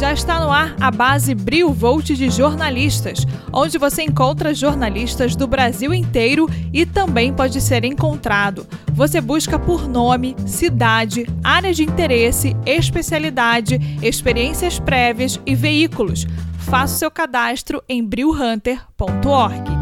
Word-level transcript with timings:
Já 0.00 0.14
está 0.14 0.40
no 0.40 0.50
ar 0.50 0.74
a 0.80 0.90
base 0.90 1.34
Brio 1.34 1.74
Volt 1.74 2.06
de 2.06 2.30
jornalistas, 2.30 3.26
onde 3.52 3.76
você 3.76 4.02
encontra 4.02 4.54
jornalistas 4.54 5.36
do 5.36 5.46
Brasil 5.46 5.92
inteiro 5.92 6.48
e 6.72 6.86
também 6.86 7.34
pode 7.34 7.60
ser 7.60 7.84
encontrado. 7.84 8.66
Você 8.94 9.20
busca 9.20 9.58
por 9.58 9.86
nome, 9.86 10.34
cidade, 10.46 11.26
área 11.44 11.74
de 11.74 11.82
interesse, 11.82 12.56
especialidade, 12.64 13.78
experiências 14.02 14.78
prévias 14.78 15.38
e 15.44 15.54
veículos. 15.54 16.26
Faça 16.60 16.94
o 16.94 16.98
seu 16.98 17.10
cadastro 17.10 17.82
em 17.86 18.02
brillhunter.org. 18.02 19.79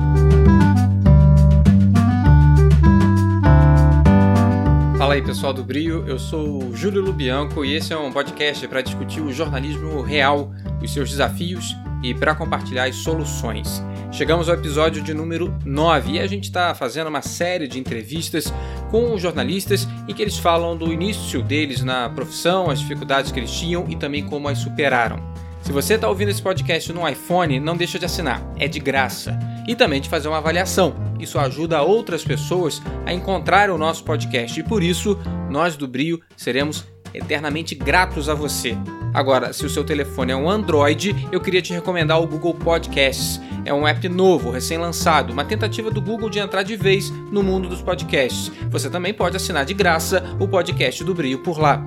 Fala 4.98 5.14
aí 5.14 5.22
pessoal 5.22 5.52
do 5.52 5.62
Brio, 5.62 6.04
eu 6.08 6.18
sou 6.18 6.60
o 6.60 6.76
Júlio 6.76 7.00
Lubianco 7.00 7.64
e 7.64 7.72
esse 7.72 7.92
é 7.92 7.96
um 7.96 8.10
podcast 8.10 8.66
para 8.66 8.80
discutir 8.80 9.20
o 9.20 9.32
jornalismo 9.32 10.02
real, 10.02 10.50
os 10.82 10.92
seus 10.92 11.08
desafios 11.08 11.76
e 12.02 12.12
para 12.12 12.34
compartilhar 12.34 12.88
as 12.88 12.96
soluções. 12.96 13.80
Chegamos 14.10 14.48
ao 14.48 14.56
episódio 14.56 15.00
de 15.00 15.14
número 15.14 15.56
9 15.64 16.14
e 16.14 16.18
a 16.18 16.26
gente 16.26 16.46
está 16.46 16.74
fazendo 16.74 17.06
uma 17.06 17.22
série 17.22 17.68
de 17.68 17.78
entrevistas 17.78 18.52
com 18.90 19.16
jornalistas 19.16 19.86
em 20.08 20.12
que 20.12 20.20
eles 20.20 20.36
falam 20.36 20.76
do 20.76 20.92
início 20.92 21.44
deles 21.44 21.80
na 21.84 22.08
profissão, 22.08 22.68
as 22.68 22.80
dificuldades 22.80 23.30
que 23.30 23.38
eles 23.38 23.52
tinham 23.52 23.86
e 23.88 23.94
também 23.94 24.26
como 24.26 24.48
as 24.48 24.58
superaram. 24.58 25.22
Se 25.62 25.72
você 25.72 25.94
está 25.94 26.08
ouvindo 26.08 26.30
esse 26.30 26.42
podcast 26.42 26.92
no 26.92 27.06
iPhone, 27.08 27.60
não 27.60 27.76
deixa 27.76 27.98
de 27.98 28.06
assinar, 28.06 28.42
é 28.56 28.66
de 28.66 28.78
graça. 28.78 29.38
E 29.66 29.74
também 29.74 30.00
de 30.00 30.08
fazer 30.08 30.28
uma 30.28 30.38
avaliação 30.38 31.08
isso 31.18 31.38
ajuda 31.38 31.82
outras 31.82 32.24
pessoas 32.24 32.80
a 33.04 33.12
encontrar 33.12 33.70
o 33.70 33.78
nosso 33.78 34.04
podcast 34.04 34.58
e 34.58 34.62
por 34.62 34.82
isso 34.82 35.18
nós 35.50 35.76
do 35.76 35.88
Brio 35.88 36.20
seremos 36.36 36.84
eternamente 37.12 37.74
gratos 37.74 38.28
a 38.28 38.34
você. 38.34 38.76
Agora, 39.12 39.52
se 39.52 39.64
o 39.64 39.70
seu 39.70 39.82
telefone 39.82 40.32
é 40.32 40.36
um 40.36 40.48
Android, 40.48 41.16
eu 41.32 41.40
queria 41.40 41.62
te 41.62 41.72
recomendar 41.72 42.20
o 42.20 42.26
Google 42.26 42.54
Podcasts. 42.54 43.40
É 43.64 43.72
um 43.72 43.88
app 43.88 44.06
novo, 44.08 44.50
recém-lançado, 44.50 45.32
uma 45.32 45.44
tentativa 45.44 45.90
do 45.90 46.00
Google 46.00 46.30
de 46.30 46.38
entrar 46.38 46.62
de 46.62 46.76
vez 46.76 47.10
no 47.32 47.42
mundo 47.42 47.68
dos 47.68 47.82
podcasts. 47.82 48.52
Você 48.70 48.88
também 48.88 49.12
pode 49.12 49.36
assinar 49.36 49.64
de 49.64 49.74
graça 49.74 50.22
o 50.38 50.46
podcast 50.46 51.02
do 51.02 51.14
Brio 51.14 51.38
por 51.40 51.58
lá. 51.58 51.82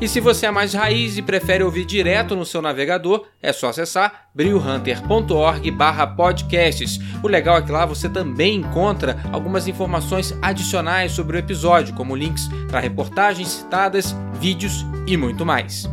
E 0.00 0.08
se 0.08 0.18
você 0.18 0.46
é 0.46 0.50
mais 0.50 0.72
raiz 0.72 1.18
e 1.18 1.22
prefere 1.22 1.62
ouvir 1.62 1.84
direto 1.84 2.34
no 2.34 2.46
seu 2.46 2.62
navegador, 2.62 3.26
é 3.42 3.52
só 3.52 3.68
acessar 3.68 4.30
brilhunter.org/podcasts. 4.34 6.98
O 7.22 7.28
legal 7.28 7.58
é 7.58 7.62
que 7.62 7.70
lá 7.70 7.84
você 7.84 8.08
também 8.08 8.56
encontra 8.56 9.18
algumas 9.30 9.68
informações 9.68 10.34
adicionais 10.40 11.12
sobre 11.12 11.36
o 11.36 11.38
episódio, 11.38 11.94
como 11.94 12.16
links 12.16 12.48
para 12.68 12.80
reportagens 12.80 13.48
citadas, 13.48 14.16
vídeos 14.40 14.86
e 15.06 15.18
muito 15.18 15.44
mais. 15.44 15.86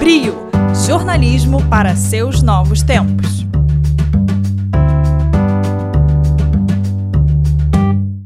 Brio 0.00 0.34
jornalismo 0.84 1.62
para 1.68 1.94
seus 1.94 2.42
novos 2.42 2.82
tempos. 2.82 3.43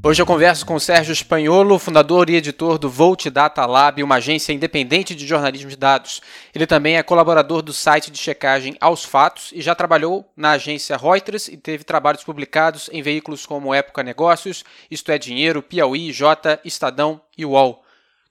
Hoje 0.08 0.22
eu 0.22 0.26
converso 0.26 0.64
com 0.64 0.78
Sérgio 0.78 1.12
Espanholo, 1.12 1.78
fundador 1.78 2.30
e 2.30 2.36
editor 2.36 2.78
do 2.78 2.88
Volt 2.88 3.26
Data 3.26 3.66
Lab, 3.66 4.02
uma 4.02 4.14
agência 4.14 4.54
independente 4.54 5.14
de 5.14 5.26
jornalismo 5.26 5.68
de 5.68 5.76
dados. 5.76 6.22
Ele 6.54 6.66
também 6.66 6.96
é 6.96 7.02
colaborador 7.02 7.60
do 7.60 7.74
site 7.74 8.10
de 8.10 8.16
checagem 8.16 8.74
Aos 8.80 9.04
Fatos 9.04 9.52
e 9.52 9.60
já 9.60 9.74
trabalhou 9.74 10.24
na 10.34 10.52
agência 10.52 10.96
Reuters 10.96 11.48
e 11.48 11.58
teve 11.58 11.84
trabalhos 11.84 12.24
publicados 12.24 12.88
em 12.90 13.02
veículos 13.02 13.44
como 13.44 13.74
Época 13.74 14.02
Negócios, 14.02 14.64
Isto 14.90 15.12
é 15.12 15.18
Dinheiro, 15.18 15.62
Piauí, 15.62 16.10
Jota, 16.10 16.58
Estadão 16.64 17.20
e 17.36 17.44
UOL. 17.44 17.82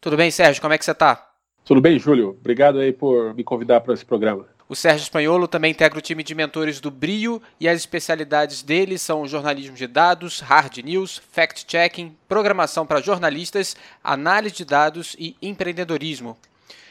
Tudo 0.01 0.17
bem, 0.17 0.31
Sérgio? 0.31 0.59
Como 0.59 0.73
é 0.73 0.79
que 0.79 0.83
você 0.83 0.93
está? 0.93 1.29
Tudo 1.63 1.79
bem, 1.79 1.99
Júlio. 1.99 2.35
Obrigado 2.39 2.79
aí 2.79 2.91
por 2.91 3.35
me 3.35 3.43
convidar 3.43 3.81
para 3.81 3.93
esse 3.93 4.03
programa. 4.03 4.47
O 4.69 4.75
Sérgio 4.75 5.03
Espanholo 5.03 5.47
também 5.47 5.71
integra 5.71 5.97
o 5.97 6.01
time 6.01 6.21
de 6.21 6.35
mentores 6.35 6.81
do 6.81 6.91
Brio 6.91 7.41
e 7.57 7.69
as 7.69 7.77
especialidades 7.77 8.61
dele 8.61 8.97
são 8.97 9.25
jornalismo 9.25 9.77
de 9.77 9.87
dados, 9.87 10.41
hard 10.41 10.79
news, 10.79 11.21
fact-checking, 11.31 12.13
programação 12.27 12.85
para 12.85 12.99
jornalistas, 12.99 13.77
análise 14.03 14.55
de 14.55 14.65
dados 14.65 15.15
e 15.17 15.37
empreendedorismo. 15.41 16.35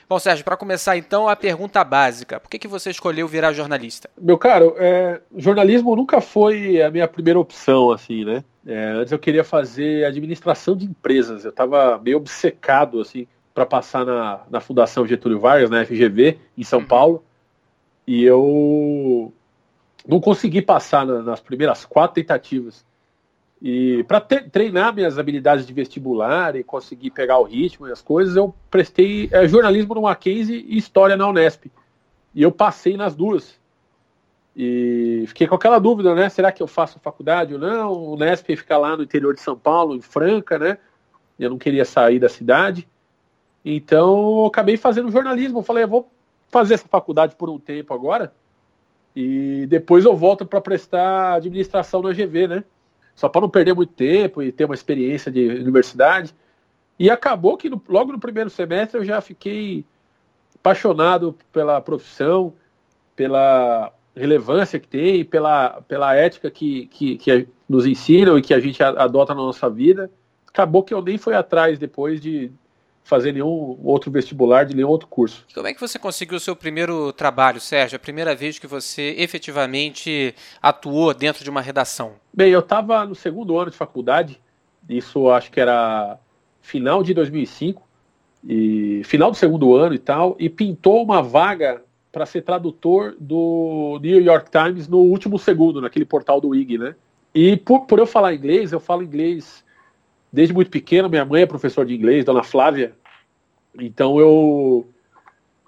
Bom, 0.08 0.18
Sérgio, 0.18 0.42
para 0.42 0.56
começar 0.56 0.96
então, 0.96 1.28
a 1.28 1.36
pergunta 1.36 1.84
básica: 1.84 2.40
por 2.40 2.48
que, 2.48 2.60
que 2.60 2.68
você 2.68 2.90
escolheu 2.90 3.28
virar 3.28 3.52
jornalista? 3.52 4.08
Meu 4.18 4.38
caro, 4.38 4.74
é, 4.78 5.20
jornalismo 5.36 5.94
nunca 5.94 6.20
foi 6.22 6.80
a 6.80 6.90
minha 6.90 7.06
primeira 7.06 7.38
opção, 7.38 7.90
assim, 7.90 8.24
né? 8.24 8.42
É, 8.66 8.92
antes 8.92 9.12
eu 9.12 9.18
queria 9.18 9.44
fazer 9.44 10.06
administração 10.06 10.74
de 10.74 10.86
empresas, 10.86 11.44
eu 11.44 11.50
estava 11.50 11.98
meio 11.98 12.16
obcecado, 12.16 13.00
assim, 13.00 13.26
para 13.52 13.66
passar 13.66 14.06
na, 14.06 14.40
na 14.48 14.60
Fundação 14.60 15.06
Getúlio 15.06 15.40
Vargas, 15.40 15.68
na 15.68 15.84
FGV, 15.84 16.38
em 16.56 16.64
São 16.64 16.78
uhum. 16.78 16.86
Paulo. 16.86 17.24
E 18.06 18.22
eu 18.24 19.32
não 20.06 20.20
consegui 20.20 20.62
passar 20.62 21.04
na, 21.04 21.22
nas 21.22 21.40
primeiras 21.40 21.84
quatro 21.84 22.14
tentativas. 22.14 22.84
E 23.60 24.04
para 24.04 24.20
treinar 24.20 24.94
minhas 24.94 25.18
habilidades 25.18 25.66
de 25.66 25.72
vestibular 25.72 26.54
e 26.56 26.62
conseguir 26.62 27.10
pegar 27.10 27.38
o 27.38 27.44
ritmo 27.44 27.88
e 27.88 27.92
as 27.92 28.02
coisas, 28.02 28.36
eu 28.36 28.54
prestei 28.70 29.28
é, 29.32 29.48
jornalismo 29.48 29.94
no 29.94 30.02
Mackenzie 30.02 30.64
e 30.68 30.76
história 30.76 31.16
na 31.16 31.28
Unesp. 31.28 31.66
E 32.34 32.42
eu 32.42 32.52
passei 32.52 32.96
nas 32.96 33.16
duas. 33.16 33.58
E 34.54 35.24
fiquei 35.28 35.46
com 35.46 35.54
aquela 35.54 35.78
dúvida, 35.78 36.14
né? 36.14 36.28
Será 36.28 36.52
que 36.52 36.62
eu 36.62 36.66
faço 36.66 37.00
faculdade 37.00 37.54
ou 37.54 37.60
não? 37.60 37.92
O 37.92 38.14
Unesp 38.14 38.46
fica 38.46 38.76
lá 38.76 38.96
no 38.96 39.02
interior 39.02 39.34
de 39.34 39.40
São 39.40 39.56
Paulo, 39.56 39.94
em 39.94 40.00
Franca, 40.00 40.58
né? 40.58 40.78
Eu 41.38 41.50
não 41.50 41.58
queria 41.58 41.84
sair 41.84 42.18
da 42.18 42.28
cidade. 42.28 42.86
Então, 43.64 44.40
eu 44.40 44.46
acabei 44.46 44.76
fazendo 44.76 45.10
jornalismo. 45.10 45.58
Eu 45.58 45.62
falei, 45.62 45.84
eu 45.84 45.88
vou 45.88 46.10
fazer 46.48 46.74
essa 46.74 46.88
faculdade 46.88 47.34
por 47.36 47.50
um 47.50 47.58
tempo 47.58 47.92
agora 47.92 48.32
e 49.16 49.66
depois 49.66 50.04
eu 50.04 50.14
volto 50.14 50.44
para 50.44 50.60
prestar 50.60 51.36
administração 51.36 52.02
na 52.02 52.12
GV, 52.12 52.48
né? 52.48 52.64
Só 53.14 53.30
para 53.30 53.40
não 53.40 53.48
perder 53.48 53.74
muito 53.74 53.94
tempo 53.94 54.42
e 54.42 54.52
ter 54.52 54.66
uma 54.66 54.74
experiência 54.74 55.32
de 55.32 55.48
universidade. 55.48 56.34
E 56.98 57.08
acabou 57.08 57.56
que 57.56 57.70
no, 57.70 57.80
logo 57.88 58.12
no 58.12 58.20
primeiro 58.20 58.50
semestre 58.50 59.00
eu 59.00 59.04
já 59.06 59.22
fiquei 59.22 59.86
apaixonado 60.56 61.34
pela 61.50 61.80
profissão, 61.80 62.52
pela 63.14 63.90
relevância 64.14 64.78
que 64.78 64.86
tem, 64.86 65.24
pela, 65.24 65.80
pela 65.88 66.14
ética 66.14 66.50
que, 66.50 66.86
que, 66.88 67.16
que 67.16 67.48
nos 67.66 67.86
ensinam 67.86 68.36
e 68.36 68.42
que 68.42 68.52
a 68.52 68.60
gente 68.60 68.82
adota 68.82 69.34
na 69.34 69.40
nossa 69.40 69.70
vida. 69.70 70.10
Acabou 70.46 70.82
que 70.82 70.92
eu 70.92 71.00
nem 71.00 71.16
fui 71.16 71.34
atrás 71.34 71.78
depois 71.78 72.20
de 72.20 72.50
fazer 73.06 73.30
nenhum 73.30 73.78
outro 73.84 74.10
vestibular 74.10 74.64
de 74.64 74.74
nenhum 74.74 74.88
outro 74.88 75.06
curso. 75.06 75.46
Como 75.54 75.68
é 75.68 75.72
que 75.72 75.80
você 75.80 75.96
conseguiu 75.96 76.38
o 76.38 76.40
seu 76.40 76.56
primeiro 76.56 77.12
trabalho, 77.12 77.60
Sérgio? 77.60 77.94
A 77.94 78.00
primeira 78.00 78.34
vez 78.34 78.58
que 78.58 78.66
você 78.66 79.14
efetivamente 79.16 80.34
atuou 80.60 81.14
dentro 81.14 81.44
de 81.44 81.48
uma 81.48 81.60
redação? 81.60 82.14
Bem, 82.34 82.50
eu 82.50 82.58
estava 82.58 83.06
no 83.06 83.14
segundo 83.14 83.56
ano 83.56 83.70
de 83.70 83.76
faculdade, 83.76 84.40
isso 84.88 85.30
acho 85.30 85.52
que 85.52 85.60
era 85.60 86.18
final 86.60 87.04
de 87.04 87.14
2005, 87.14 87.80
e 88.44 89.02
final 89.04 89.30
do 89.30 89.36
segundo 89.36 89.76
ano 89.76 89.94
e 89.94 90.00
tal, 90.00 90.34
e 90.36 90.50
pintou 90.50 91.00
uma 91.00 91.22
vaga 91.22 91.82
para 92.10 92.26
ser 92.26 92.42
tradutor 92.42 93.14
do 93.20 94.00
New 94.02 94.20
York 94.20 94.50
Times 94.50 94.88
no 94.88 94.98
último 94.98 95.38
segundo, 95.38 95.80
naquele 95.80 96.04
portal 96.04 96.40
do 96.40 96.56
IG, 96.56 96.76
né? 96.76 96.96
E 97.32 97.56
por, 97.56 97.86
por 97.86 98.00
eu 98.00 98.06
falar 98.06 98.34
inglês, 98.34 98.72
eu 98.72 98.80
falo 98.80 99.04
inglês 99.04 99.64
desde 100.32 100.54
muito 100.54 100.70
pequeno, 100.70 101.08
minha 101.08 101.24
mãe 101.24 101.42
é 101.42 101.46
professora 101.46 101.86
de 101.86 101.94
inglês, 101.94 102.24
dona 102.24 102.42
Flávia, 102.42 102.92
então 103.78 104.18
eu 104.18 104.88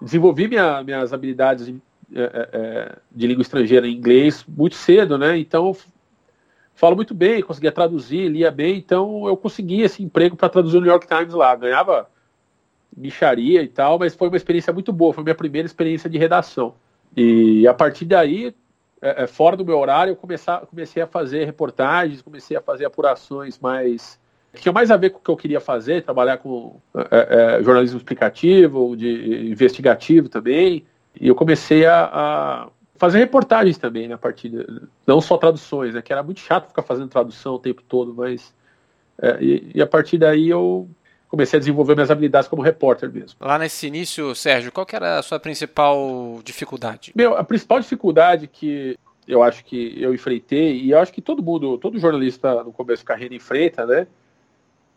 desenvolvi 0.01 0.47
minha, 0.47 0.83
minhas 0.83 1.13
habilidades 1.13 1.65
de, 1.65 1.81
é, 2.13 2.49
é, 2.53 2.95
de, 3.11 3.27
língua 3.27 3.41
estrangeira 3.41 3.87
em 3.87 3.95
inglês 3.95 4.45
muito 4.47 4.75
cedo, 4.75 5.17
né? 5.17 5.37
Então 5.37 5.75
falo 6.73 6.95
muito 6.95 7.13
bem, 7.13 7.41
conseguia 7.41 7.71
traduzir, 7.71 8.29
lia 8.29 8.49
bem, 8.49 8.77
então 8.77 9.27
eu 9.27 9.35
consegui 9.35 9.81
esse 9.81 10.01
emprego 10.01 10.35
para 10.35 10.49
traduzir 10.49 10.77
o 10.77 10.81
New 10.81 10.89
York 10.89 11.07
Times 11.07 11.33
lá, 11.33 11.55
ganhava 11.55 12.09
bicharia 12.95 13.61
e 13.61 13.67
tal, 13.67 13.99
mas 13.99 14.15
foi 14.15 14.27
uma 14.29 14.37
experiência 14.37 14.73
muito 14.73 14.91
boa, 14.91 15.13
foi 15.13 15.23
minha 15.23 15.35
primeira 15.35 15.65
experiência 15.65 16.09
de 16.09 16.17
redação. 16.17 16.75
E 17.15 17.67
a 17.67 17.73
partir 17.73 18.05
daí, 18.05 18.55
é, 19.01 19.27
fora 19.27 19.57
do 19.57 19.65
meu 19.65 19.77
horário, 19.77 20.11
eu 20.11 20.15
comecei 20.15 21.01
a 21.01 21.07
fazer 21.07 21.45
reportagens, 21.45 22.21
comecei 22.21 22.55
a 22.55 22.61
fazer 22.61 22.85
apurações 22.85 23.59
mais 23.59 24.19
tinha 24.55 24.71
mais 24.71 24.89
a 24.91 24.97
ver 24.97 25.11
com 25.11 25.19
o 25.19 25.21
que 25.21 25.29
eu 25.29 25.37
queria 25.37 25.59
fazer, 25.59 26.03
trabalhar 26.03 26.37
com 26.37 26.79
é, 27.11 27.57
é, 27.59 27.63
jornalismo 27.63 27.97
explicativo, 27.97 28.95
de 28.95 29.49
investigativo 29.51 30.29
também. 30.29 30.85
E 31.19 31.27
eu 31.27 31.35
comecei 31.35 31.85
a, 31.85 32.09
a 32.11 32.67
fazer 32.95 33.19
reportagens 33.19 33.77
também, 33.77 34.07
né, 34.07 34.15
a 34.15 34.17
partir 34.17 34.49
de, 34.49 34.65
não 35.07 35.21
só 35.21 35.37
traduções, 35.37 35.93
né, 35.93 36.01
que 36.01 36.11
era 36.11 36.21
muito 36.21 36.39
chato 36.39 36.67
ficar 36.67 36.83
fazendo 36.83 37.07
tradução 37.07 37.55
o 37.55 37.59
tempo 37.59 37.81
todo, 37.87 38.13
mas 38.13 38.53
é, 39.21 39.37
e, 39.41 39.71
e, 39.75 39.81
a 39.81 39.87
partir 39.87 40.17
daí 40.17 40.49
eu 40.49 40.89
comecei 41.27 41.57
a 41.57 41.59
desenvolver 41.59 41.93
minhas 41.93 42.09
habilidades 42.09 42.49
como 42.49 42.61
repórter 42.61 43.11
mesmo. 43.11 43.37
Lá 43.39 43.59
nesse 43.59 43.87
início, 43.87 44.33
Sérgio, 44.33 44.71
qual 44.71 44.85
que 44.85 44.95
era 44.95 45.19
a 45.19 45.21
sua 45.21 45.39
principal 45.39 46.39
dificuldade? 46.43 47.11
Meu, 47.15 47.37
a 47.37 47.43
principal 47.43 47.79
dificuldade 47.79 48.47
que 48.47 48.97
eu 49.27 49.43
acho 49.43 49.63
que 49.63 50.01
eu 50.01 50.13
enfrentei, 50.13 50.79
e 50.79 50.91
eu 50.91 50.99
acho 50.99 51.13
que 51.13 51.21
todo 51.21 51.43
mundo, 51.43 51.77
todo 51.77 51.99
jornalista 51.99 52.63
no 52.63 52.73
começo 52.73 53.01
de 53.01 53.05
carreira 53.05 53.35
enfrenta, 53.35 53.85
né? 53.85 54.07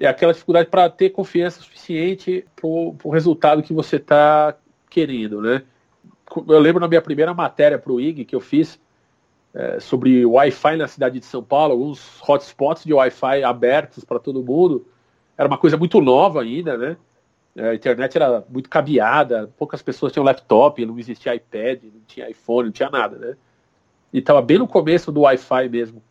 É 0.03 0.09
aquela 0.09 0.33
dificuldade 0.33 0.69
para 0.69 0.91
ter 0.91 1.11
confiança 1.11 1.61
suficiente 1.61 2.45
para 2.57 2.67
o 2.67 3.11
resultado 3.11 3.63
que 3.63 3.73
você 3.73 3.97
está 3.97 4.53
querendo, 4.91 5.41
né? 5.41 5.63
Eu 6.49 6.59
lembro 6.59 6.81
na 6.81 6.89
minha 6.89 7.01
primeira 7.01 7.33
matéria 7.33 7.79
para 7.79 7.93
o 7.93 8.01
IG 8.01 8.25
que 8.25 8.35
eu 8.35 8.41
fiz 8.41 8.81
é, 9.55 9.79
sobre 9.79 10.27
Wi-Fi 10.27 10.77
na 10.77 10.89
cidade 10.89 11.21
de 11.21 11.25
São 11.25 11.41
Paulo, 11.41 11.75
alguns 11.75 12.21
hotspots 12.29 12.83
de 12.83 12.93
Wi-Fi 12.93 13.45
abertos 13.45 14.05
para 14.05 14.19
todo 14.19 14.43
mundo. 14.43 14.85
Era 15.39 15.47
uma 15.47 15.57
coisa 15.57 15.77
muito 15.77 16.01
nova 16.01 16.43
ainda, 16.43 16.77
né? 16.77 16.97
É, 17.55 17.69
a 17.69 17.75
internet 17.77 18.17
era 18.17 18.45
muito 18.49 18.69
cabeada, 18.69 19.53
poucas 19.57 19.83
pessoas 19.83 20.11
tinham 20.11 20.25
laptop, 20.25 20.85
não 20.85 20.99
existia 20.99 21.33
iPad, 21.33 21.81
não 21.85 22.01
tinha 22.09 22.29
iPhone, 22.29 22.65
não 22.67 22.73
tinha 22.73 22.91
nada, 22.91 23.17
né? 23.19 23.37
E 24.13 24.19
estava 24.19 24.43
bem 24.43 24.59
no 24.59 24.67
começo 24.67 25.13
do 25.13 25.21
Wi-Fi 25.21 25.69
mesmo. 25.69 26.03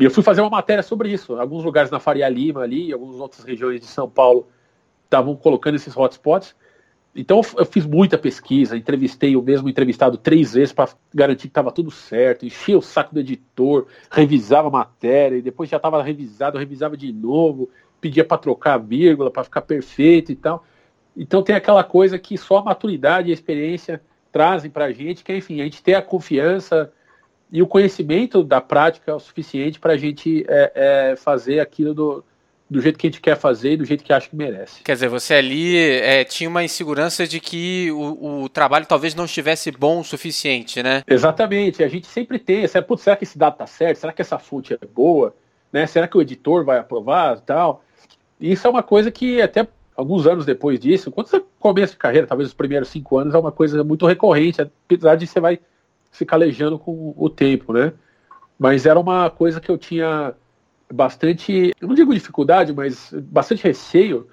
E 0.00 0.04
eu 0.04 0.10
fui 0.10 0.22
fazer 0.22 0.40
uma 0.40 0.48
matéria 0.48 0.82
sobre 0.82 1.12
isso. 1.12 1.38
Alguns 1.38 1.62
lugares 1.62 1.90
na 1.90 2.00
Faria 2.00 2.26
Lima 2.26 2.62
ali, 2.62 2.90
algumas 2.90 3.20
outras 3.20 3.44
regiões 3.44 3.80
de 3.80 3.86
São 3.86 4.08
Paulo 4.08 4.48
estavam 5.04 5.36
colocando 5.36 5.74
esses 5.74 5.94
hotspots. 5.94 6.56
Então 7.14 7.42
eu 7.58 7.66
fiz 7.66 7.84
muita 7.84 8.16
pesquisa, 8.16 8.78
entrevistei 8.78 9.36
o 9.36 9.42
mesmo 9.42 9.68
entrevistado 9.68 10.16
três 10.16 10.54
vezes 10.54 10.72
para 10.72 10.88
garantir 11.14 11.42
que 11.42 11.48
estava 11.48 11.70
tudo 11.70 11.90
certo, 11.90 12.46
enchia 12.46 12.78
o 12.78 12.82
saco 12.82 13.12
do 13.12 13.20
editor, 13.20 13.88
revisava 14.10 14.68
a 14.68 14.70
matéria, 14.70 15.36
e 15.36 15.42
depois 15.42 15.68
já 15.68 15.76
estava 15.76 16.02
revisado, 16.02 16.56
revisava 16.56 16.96
de 16.96 17.12
novo, 17.12 17.68
pedia 18.00 18.24
para 18.24 18.38
trocar 18.38 18.74
a 18.74 18.78
vírgula, 18.78 19.30
para 19.30 19.44
ficar 19.44 19.60
perfeito 19.60 20.32
e 20.32 20.36
tal. 20.36 20.64
Então 21.14 21.42
tem 21.42 21.54
aquela 21.54 21.84
coisa 21.84 22.18
que 22.18 22.38
só 22.38 22.58
a 22.58 22.64
maturidade 22.64 23.28
e 23.28 23.32
a 23.32 23.34
experiência 23.34 24.00
trazem 24.32 24.70
para 24.70 24.86
a 24.86 24.92
gente, 24.92 25.22
que 25.22 25.36
enfim, 25.36 25.60
a 25.60 25.64
gente 25.64 25.82
ter 25.82 25.94
a 25.94 26.00
confiança 26.00 26.90
e 27.52 27.62
o 27.62 27.66
conhecimento 27.66 28.42
da 28.44 28.60
prática 28.60 29.10
é 29.10 29.14
o 29.14 29.20
suficiente 29.20 29.80
para 29.80 29.94
a 29.94 29.96
gente 29.96 30.44
é, 30.48 30.72
é, 31.12 31.16
fazer 31.16 31.58
aquilo 31.58 31.92
do, 31.92 32.24
do 32.70 32.80
jeito 32.80 32.96
que 32.96 33.08
a 33.08 33.10
gente 33.10 33.20
quer 33.20 33.36
fazer 33.36 33.72
e 33.72 33.76
do 33.76 33.84
jeito 33.84 34.04
que 34.04 34.12
acha 34.12 34.28
que 34.28 34.36
merece. 34.36 34.82
Quer 34.84 34.94
dizer, 34.94 35.08
você 35.08 35.34
ali 35.34 35.76
é, 35.76 36.22
tinha 36.22 36.48
uma 36.48 36.62
insegurança 36.62 37.26
de 37.26 37.40
que 37.40 37.90
o, 37.90 38.42
o, 38.42 38.48
trabalho 38.48 38.86
talvez 38.86 39.16
não 39.16 39.24
estivesse 39.24 39.72
bom 39.72 40.00
o 40.00 40.04
suficiente, 40.04 40.80
né? 40.80 41.02
Exatamente. 41.08 41.82
A 41.82 41.88
gente 41.88 42.06
sempre 42.06 42.38
tem. 42.38 42.66
Será, 42.68 42.84
putz, 42.84 43.02
será 43.02 43.16
que 43.16 43.24
esse 43.24 43.36
dado 43.36 43.54
está 43.54 43.66
certo? 43.66 43.96
Será 43.98 44.12
que 44.12 44.22
essa 44.22 44.38
fonte 44.38 44.72
é 44.72 44.86
boa? 44.86 45.34
Né? 45.72 45.86
Será 45.86 46.06
que 46.06 46.16
o 46.16 46.22
editor 46.22 46.64
vai 46.64 46.78
aprovar 46.78 47.38
e 47.38 47.40
tal? 47.40 47.84
Isso 48.40 48.66
é 48.66 48.70
uma 48.70 48.82
coisa 48.82 49.10
que 49.10 49.42
até 49.42 49.66
alguns 49.96 50.26
anos 50.26 50.46
depois 50.46 50.78
disso, 50.78 51.10
quando 51.10 51.26
você 51.26 51.42
começa 51.58 51.92
de 51.92 51.98
carreira, 51.98 52.26
talvez 52.26 52.48
os 52.48 52.54
primeiros 52.54 52.88
cinco 52.88 53.18
anos, 53.18 53.34
é 53.34 53.38
uma 53.38 53.52
coisa 53.52 53.82
muito 53.82 54.06
recorrente, 54.06 54.62
apesar 54.62 55.16
de 55.16 55.26
você 55.26 55.40
vai 55.40 55.58
se 56.10 56.24
calejando 56.26 56.78
com 56.78 57.14
o 57.16 57.30
tempo, 57.30 57.72
né? 57.72 57.92
Mas 58.58 58.84
era 58.84 58.98
uma 58.98 59.30
coisa 59.30 59.60
que 59.60 59.70
eu 59.70 59.78
tinha 59.78 60.34
bastante, 60.92 61.72
eu 61.80 61.88
não 61.88 61.94
digo 61.94 62.12
dificuldade, 62.12 62.72
mas 62.72 63.12
bastante 63.12 63.64
receio, 63.64 64.28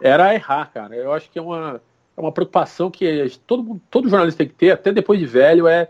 era 0.00 0.34
errar, 0.34 0.70
cara. 0.72 0.94
Eu 0.94 1.12
acho 1.12 1.30
que 1.30 1.38
é 1.38 1.42
uma, 1.42 1.80
é 2.16 2.20
uma 2.20 2.32
preocupação 2.32 2.90
que 2.90 3.30
todo, 3.46 3.80
todo 3.90 4.08
jornalista 4.08 4.38
tem 4.38 4.48
que 4.48 4.54
ter, 4.54 4.72
até 4.72 4.92
depois 4.92 5.18
de 5.18 5.26
velho, 5.26 5.68
é 5.68 5.88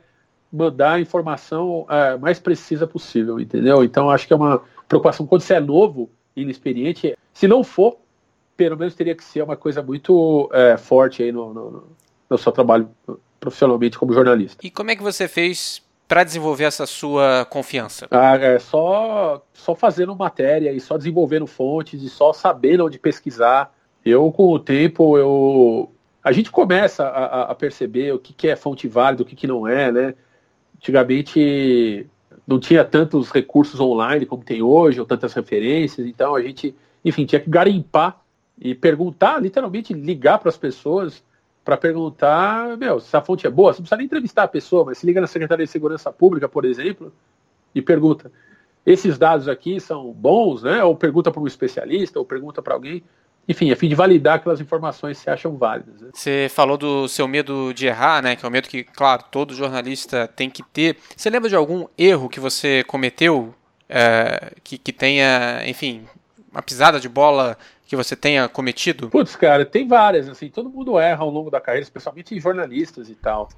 mandar 0.53 0.95
a 0.95 1.01
informação 1.01 1.87
é, 1.89 2.17
mais 2.17 2.39
precisa 2.39 2.87
possível, 2.87 3.39
entendeu? 3.39 3.85
Então 3.85 4.11
acho 4.11 4.27
que 4.27 4.33
é 4.33 4.37
uma 4.37 4.63
preocupação 4.89 5.27
quando 5.27 5.43
você 5.43 5.55
é 5.55 5.61
novo, 5.61 6.11
inexperiente, 6.35 7.17
se 7.33 7.47
não 7.47 7.63
for, 7.63 7.97
pelo 8.57 8.77
menos 8.77 8.95
teria 8.95 9.15
que 9.15 9.25
ser 9.25 9.43
uma 9.43 9.57
coisa 9.57 9.83
muito 9.83 10.51
é, 10.53 10.77
forte 10.77 11.23
aí 11.23 11.33
no, 11.33 11.55
no, 11.55 11.85
no 12.29 12.39
seu 12.39 12.53
trabalho 12.53 12.91
profissionalmente 13.41 13.99
como 13.99 14.13
jornalista. 14.13 14.65
E 14.65 14.71
como 14.71 14.91
é 14.91 14.97
que 14.97 15.03
você 15.03 15.27
fez 15.27 15.83
para 16.07 16.23
desenvolver 16.23 16.65
essa 16.65 16.87
sua 16.87 17.47
confiança? 17.49 18.07
Ah, 18.11 18.37
é 18.37 18.59
só, 18.59 19.43
só 19.55 19.75
fazendo 19.75 20.15
matéria 20.15 20.73
e 20.73 20.81
só 20.81 20.99
desenvolvendo 20.99 21.47
fontes 21.47 22.03
e 22.03 22.09
só 22.11 22.33
sabendo 22.33 22.85
onde 22.85 22.99
pesquisar. 22.99 23.73
Eu, 24.05 24.31
com 24.31 24.49
o 24.53 24.59
tempo, 24.59 25.17
eu 25.17 25.91
a 26.23 26.33
gente 26.33 26.51
começa 26.51 27.05
a, 27.05 27.45
a 27.45 27.55
perceber 27.55 28.13
o 28.13 28.19
que, 28.19 28.33
que, 28.35 28.49
é 28.49 28.55
fonte 28.55 28.87
válida, 28.87 29.23
o 29.23 29.27
que, 29.27 29.35
que 29.35 29.47
não 29.47 29.67
é, 29.67 29.91
né? 29.91 30.15
Antigamente 30.77 32.07
não 32.47 32.59
tinha 32.59 32.85
tantos 32.85 33.31
recursos 33.31 33.81
online 33.81 34.27
como 34.27 34.45
tem 34.45 34.63
hoje, 34.63 35.01
ou 35.01 35.07
tantas 35.07 35.33
referências, 35.33 36.07
então 36.07 36.35
a 36.35 36.43
gente, 36.43 36.75
enfim, 37.05 37.25
tinha 37.25 37.41
que 37.41 37.49
garimpar 37.49 38.21
e 38.61 38.75
perguntar, 38.75 39.41
literalmente 39.41 39.95
ligar 39.95 40.39
para 40.39 40.51
as 40.51 40.59
pessoas 40.59 41.23
para 41.65 41.77
perguntar, 41.77 42.77
meu, 42.77 43.01
se 43.01 43.15
a 43.17 43.21
fonte 43.21 43.47
é 43.47 43.51
boa, 43.51 43.73
você 43.73 43.79
não 43.79 43.83
precisa 43.83 43.97
nem 43.97 44.07
entrevistar 44.07 44.45
a 44.45 44.49
pessoa, 44.49 44.85
mas 44.85 44.99
se 44.99 45.07
liga 45.07 45.21
na 45.21 45.27
Secretaria 45.27 45.67
de 45.67 45.71
Segurança 45.71 46.13
Pública, 46.13 46.49
por 46.49 46.65
exemplo, 46.65 47.13
e 47.75 47.83
pergunta, 47.83 48.33
esses 48.85 49.19
dados 49.19 49.47
aqui 49.47 49.79
são 49.79 50.11
bons, 50.13 50.63
né? 50.63 50.83
Ou 50.83 50.97
pergunta 50.97 51.31
para 51.31 51.41
um 51.41 51.47
especialista, 51.47 52.19
ou 52.19 52.25
pergunta 52.25 52.63
para 52.63 52.75
alguém, 52.75 53.03
enfim, 53.47 53.71
a 53.71 53.77
fim 53.77 53.89
de 53.89 53.95
validar 53.95 54.37
aquelas 54.37 54.61
informações 54.61 55.19
se 55.19 55.29
acham 55.29 55.57
válidas. 55.57 56.01
Né? 56.01 56.09
Você 56.15 56.49
falou 56.51 56.77
do 56.77 57.09
seu 57.09 57.29
medo 57.29 57.73
de 57.75 57.87
errar, 57.87 58.23
né? 58.23 58.37
Que 58.37 58.45
é 58.45 58.49
um 58.49 58.53
medo 58.53 58.69
que, 58.69 58.85
claro, 58.85 59.25
todo 59.31 59.55
jornalista 59.55 60.29
tem 60.29 60.49
que 60.49 60.63
ter. 60.63 60.97
Você 61.17 61.29
lembra 61.29 61.49
de 61.49 61.57
algum 61.57 61.87
erro 61.97 62.29
que 62.29 62.41
você 62.41 62.85
cometeu 62.85 63.55
é, 63.89 64.53
que, 64.63 64.79
que 64.79 64.93
tenha, 64.93 65.63
enfim, 65.67 66.07
uma 66.51 66.63
pisada 66.63 66.99
de 66.99 67.09
bola 67.09 67.59
que 67.91 67.97
você 67.97 68.15
tenha 68.15 68.49
cometido? 68.49 69.11
Putz, 69.11 69.35
cara, 69.35 69.67
tem 69.67 69.85
várias, 69.85 70.29
assim, 70.29 70.49
todo 70.49 70.71
mundo 70.71 70.97
erra 70.97 71.25
ao 71.25 71.29
longo 71.29 71.51
da 71.51 71.61
carreira, 71.61 71.83
especialmente 71.83 72.39
jornalistas 72.39 73.11
e 73.11 73.17
tal. 73.17 73.49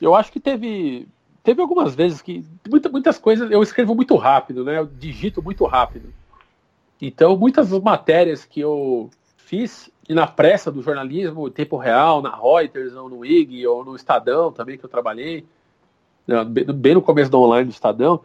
Eu 0.00 0.14
acho 0.14 0.32
que 0.32 0.40
teve 0.40 1.06
teve 1.42 1.60
algumas 1.60 1.94
vezes 1.94 2.22
que 2.22 2.42
muita, 2.66 2.88
muitas 2.88 3.18
coisas 3.18 3.50
eu 3.50 3.62
escrevo 3.62 3.94
muito 3.94 4.16
rápido, 4.16 4.64
né? 4.64 4.78
Eu 4.78 4.86
digito 4.86 5.42
muito 5.42 5.66
rápido. 5.66 6.10
Então, 7.02 7.36
muitas 7.36 7.70
matérias 7.80 8.46
que 8.46 8.60
eu 8.60 9.10
fiz 9.36 9.90
e 10.08 10.14
na 10.14 10.26
pressa 10.26 10.72
do 10.72 10.80
jornalismo, 10.80 11.50
tempo 11.50 11.76
real, 11.76 12.22
na 12.22 12.34
Reuters, 12.34 12.94
ou 12.94 13.10
no 13.10 13.26
IG, 13.26 13.66
ou 13.66 13.84
no 13.84 13.94
Estadão 13.94 14.50
também, 14.50 14.78
que 14.78 14.86
eu 14.86 14.90
trabalhei, 14.90 15.44
né, 16.26 16.42
bem 16.44 16.94
no 16.94 17.02
começo 17.02 17.30
do 17.30 17.38
online 17.38 17.68
do 17.68 17.72
Estadão, 17.72 18.20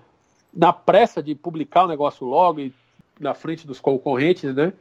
na 0.53 0.71
pressa 0.71 1.21
de 1.21 1.35
publicar 1.35 1.83
o 1.83 1.87
negócio 1.89 2.25
logo 2.25 2.61
e 2.61 2.73
na 3.19 3.33
frente 3.33 3.65
dos 3.65 3.79
concorrentes, 3.79 4.53
né? 4.55 4.73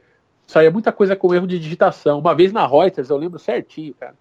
Saía 0.45 0.71
muita 0.71 0.91
coisa 0.91 1.15
com 1.15 1.33
erro 1.33 1.45
de 1.45 1.59
digitação. 1.59 2.19
Uma 2.19 2.33
vez 2.33 2.53
na 2.53 2.65
Reuters, 2.65 3.09
eu 3.09 3.17
lembro 3.17 3.37
certinho, 3.37 3.93
cara. 3.93 4.15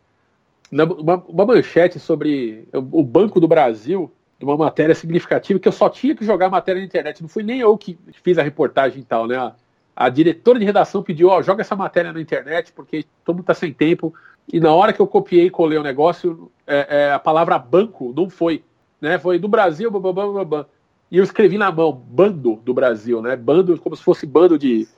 Uma, 0.73 1.23
uma 1.29 1.47
manchete 1.47 2.01
sobre 2.01 2.69
o 2.73 3.03
Banco 3.03 3.39
do 3.39 3.47
Brasil, 3.47 4.11
de 4.39 4.45
uma 4.45 4.57
matéria 4.57 4.95
significativa, 4.95 5.61
que 5.61 5.69
eu 5.69 5.73
só 5.73 5.89
tinha 5.89 6.15
que 6.17 6.25
jogar 6.25 6.47
a 6.47 6.51
matéria 6.51 6.81
na 6.81 6.87
internet. 6.87 7.23
Não 7.23 7.29
fui 7.29 7.45
nem 7.45 7.61
eu 7.61 7.79
que 7.79 7.97
fiz 8.25 8.37
a 8.39 8.43
reportagem 8.43 9.01
e 9.01 9.05
tal, 9.05 9.29
né? 9.29 9.37
A, 9.37 9.55
a 9.95 10.09
diretora 10.09 10.59
de 10.59 10.65
redação 10.65 11.03
pediu, 11.03 11.29
ó, 11.29 11.41
joga 11.41 11.63
essa 11.63 11.77
matéria 11.77 12.13
na 12.13 12.21
internet, 12.21 12.73
porque 12.73 13.07
todo 13.25 13.37
mundo 13.37 13.47
tá 13.47 13.55
sem 13.55 13.73
tempo. 13.73 14.13
E 14.53 14.61
na 14.61 14.75
hora 14.75 14.93
que 14.93 15.01
eu 15.01 15.07
copiei 15.07 15.47
e 15.47 15.51
colei 15.51 15.79
o 15.79 15.83
negócio, 15.83 16.51
é, 16.67 16.87
é, 17.07 17.13
a 17.13 17.19
palavra 17.19 17.59
banco 17.59 18.13
não 18.15 18.29
foi. 18.29 18.63
Né? 19.01 19.19
Foi 19.19 19.39
do 19.39 19.49
Brasil, 19.49 19.91
blá, 19.91 20.45
blá. 20.45 20.67
E 21.11 21.19
eu 21.19 21.25
escrevi 21.25 21.57
na 21.57 21.71
mão, 21.71 21.93
bando 21.93 22.57
do 22.65 22.75
Brasil, 22.75 23.23
né? 23.23 23.37
Bando 23.37 23.79
como 23.81 23.97
se 23.97 24.03
fosse 24.03 24.27
bando 24.27 24.59
de. 24.59 24.89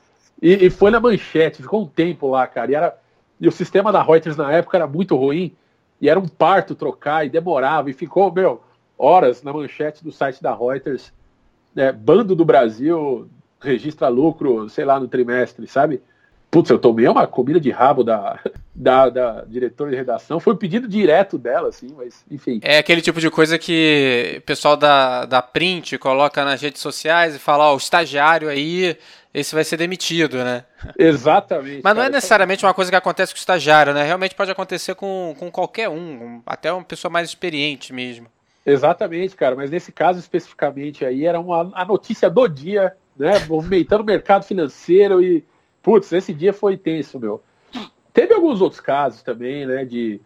E, 0.41 0.67
e 0.67 0.71
foi 0.71 0.91
na 0.91 1.01
manchete, 1.01 1.63
ficou 1.63 1.83
um 1.83 1.87
tempo 1.87 2.29
lá, 2.29 2.47
cara. 2.47 2.71
E, 2.71 2.75
era... 2.75 2.99
e 3.41 3.49
o 3.49 3.53
sistema 3.53 3.93
da 3.93 4.03
Reuters 4.03 4.37
na 4.37 4.53
época 4.53 4.77
era 4.77 4.87
muito 4.87 5.17
ruim. 5.17 5.55
E 6.01 6.09
era 6.09 6.19
um 6.19 6.29
parto 6.29 6.75
trocar 6.75 7.27
e 7.27 7.31
demorava. 7.31 7.91
E 7.91 7.93
ficou, 7.93 8.33
meu, 8.33 8.63
horas 8.97 9.43
na 9.43 9.53
manchete 9.53 10.05
do 10.05 10.13
site 10.13 10.43
da 10.43 10.55
Reuters. 10.55 11.13
Né? 11.75 11.93
Bando 11.93 12.35
do 12.35 12.45
Brasil 12.45 13.29
registra 13.61 14.09
lucro, 14.09 14.69
sei 14.69 14.85
lá, 14.85 14.99
no 15.01 15.09
trimestre, 15.09 15.67
sabe? 15.67 16.01
Putz, 16.51 16.71
eu 16.71 16.79
tomei 16.79 17.07
uma 17.09 17.27
comida 17.27 17.61
de 17.61 17.71
rabo 17.71 18.03
da, 18.03 18.41
da, 18.79 19.11
da, 19.11 19.45
diretora 19.45 19.91
de 19.91 19.97
redação. 19.97 20.39
Foi 20.39 20.55
um 20.55 20.57
pedido 20.57 20.87
direto 20.87 21.37
dela, 21.37 21.69
assim, 21.69 21.89
mas 21.97 22.25
enfim. 22.31 22.61
É 22.63 22.79
aquele 22.79 23.03
tipo 23.03 23.21
de 23.21 23.29
coisa 23.29 23.59
que 23.59 24.37
o 24.39 24.43
pessoal 24.43 24.77
da, 24.77 25.25
da 25.25 25.43
print 25.43 25.99
coloca 25.99 26.45
nas 26.45 26.63
redes 26.63 26.81
sociais 26.81 27.35
e 27.35 27.41
fala, 27.41 27.67
ó, 27.67 27.73
oh, 27.73 27.75
o 27.75 27.79
estagiário 27.79 28.49
aí, 28.49 28.97
esse 29.35 29.53
vai 29.53 29.65
ser 29.65 29.77
demitido, 29.77 30.37
né? 30.45 30.65
Exatamente. 30.97 31.81
mas 31.83 31.93
não 31.93 32.03
é 32.03 32.05
cara, 32.05 32.15
é 32.15 32.17
necessariamente 32.17 32.65
uma 32.65 32.73
coisa 32.73 32.89
que 32.89 32.97
acontece 32.97 33.33
com 33.33 33.39
o 33.39 33.41
estagiário, 33.41 33.93
né? 33.93 34.05
Realmente 34.05 34.37
pode 34.37 34.53
acontecer 34.53 34.95
com, 34.95 35.35
com 35.37 35.51
qualquer 35.51 35.89
um, 35.89 36.41
até 36.47 36.73
uma 36.73 36.85
pessoa 36.85 37.11
mais 37.11 37.29
experiente 37.29 37.93
mesmo. 37.93 38.29
Exatamente, 38.65 39.35
cara, 39.35 39.57
mas 39.57 39.71
nesse 39.71 39.91
caso 39.91 40.21
especificamente 40.21 41.05
aí 41.05 41.27
era 41.27 41.41
uma, 41.41 41.69
a 41.75 41.85
notícia 41.85 42.31
do 42.31 42.47
dia, 42.47 42.95
né? 43.19 43.45
Movimentando 43.49 44.05
o 44.05 44.07
mercado 44.07 44.45
financeiro 44.45 45.21
e 45.21 45.45
Putz, 45.83 46.13
esse 46.13 46.35
dia 46.35 46.53
foi 46.53 46.77
tenso, 46.77 47.19
meu. 47.19 47.43
Teve 48.13 48.35
alguns 48.35 48.61
outros 48.61 48.81
casos 48.81 49.23
também, 49.23 49.67
né, 49.67 49.85
de... 49.85 50.21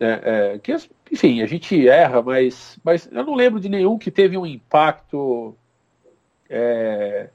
É, 0.00 0.52
é, 0.54 0.58
que, 0.58 0.76
enfim, 1.10 1.42
a 1.42 1.46
gente 1.46 1.88
erra, 1.88 2.22
mas, 2.22 2.78
mas 2.84 3.08
eu 3.10 3.24
não 3.24 3.34
lembro 3.34 3.58
de 3.58 3.68
nenhum 3.68 3.98
que 3.98 4.12
teve 4.12 4.38
um 4.38 4.46
impacto 4.46 5.56
é, 6.48 7.30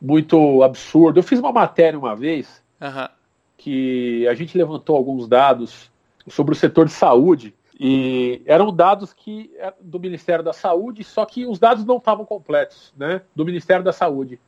muito 0.00 0.62
absurdo. 0.62 1.18
Eu 1.18 1.24
fiz 1.24 1.40
uma 1.40 1.50
matéria 1.50 1.98
uma 1.98 2.14
vez 2.14 2.62
uhum. 2.80 3.08
que 3.56 4.28
a 4.28 4.34
gente 4.34 4.56
levantou 4.56 4.96
alguns 4.96 5.26
dados 5.26 5.90
sobre 6.28 6.52
o 6.52 6.56
setor 6.56 6.86
de 6.86 6.92
saúde 6.92 7.52
E 7.80 8.42
eram 8.44 8.74
dados 8.74 9.12
que 9.12 9.52
é, 9.56 9.72
do 9.80 10.00
Ministério 10.00 10.44
da 10.44 10.52
Saúde, 10.52 11.04
só 11.04 11.24
que 11.24 11.46
os 11.46 11.60
dados 11.60 11.84
não 11.84 11.98
estavam 11.98 12.24
completos, 12.24 12.92
né? 12.96 13.22
Do 13.36 13.44
Ministério 13.44 13.84
da 13.84 13.92
Saúde. 13.92 14.40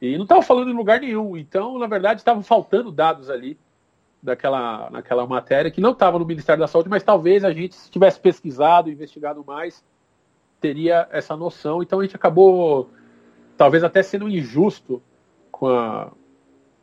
E 0.00 0.16
não 0.16 0.24
estava 0.24 0.42
falando 0.42 0.70
em 0.70 0.74
lugar 0.74 1.00
nenhum. 1.00 1.36
Então, 1.36 1.78
na 1.78 1.86
verdade, 1.86 2.20
estavam 2.20 2.42
faltando 2.42 2.92
dados 2.92 3.30
ali 3.30 3.56
daquela, 4.22 4.88
naquela 4.90 5.26
matéria 5.26 5.70
que 5.70 5.80
não 5.80 5.92
estava 5.92 6.18
no 6.18 6.24
Ministério 6.24 6.60
da 6.60 6.68
Saúde, 6.68 6.88
mas 6.88 7.02
talvez 7.02 7.44
a 7.44 7.52
gente, 7.52 7.74
se 7.74 7.90
tivesse 7.90 8.20
pesquisado, 8.20 8.90
investigado 8.90 9.44
mais, 9.44 9.84
teria 10.60 11.08
essa 11.10 11.36
noção. 11.36 11.82
Então 11.82 11.98
a 11.98 12.04
gente 12.04 12.14
acabou, 12.14 12.90
talvez 13.56 13.82
até 13.82 14.02
sendo 14.02 14.28
injusto 14.28 15.02
com 15.50 15.66
a, 15.66 16.12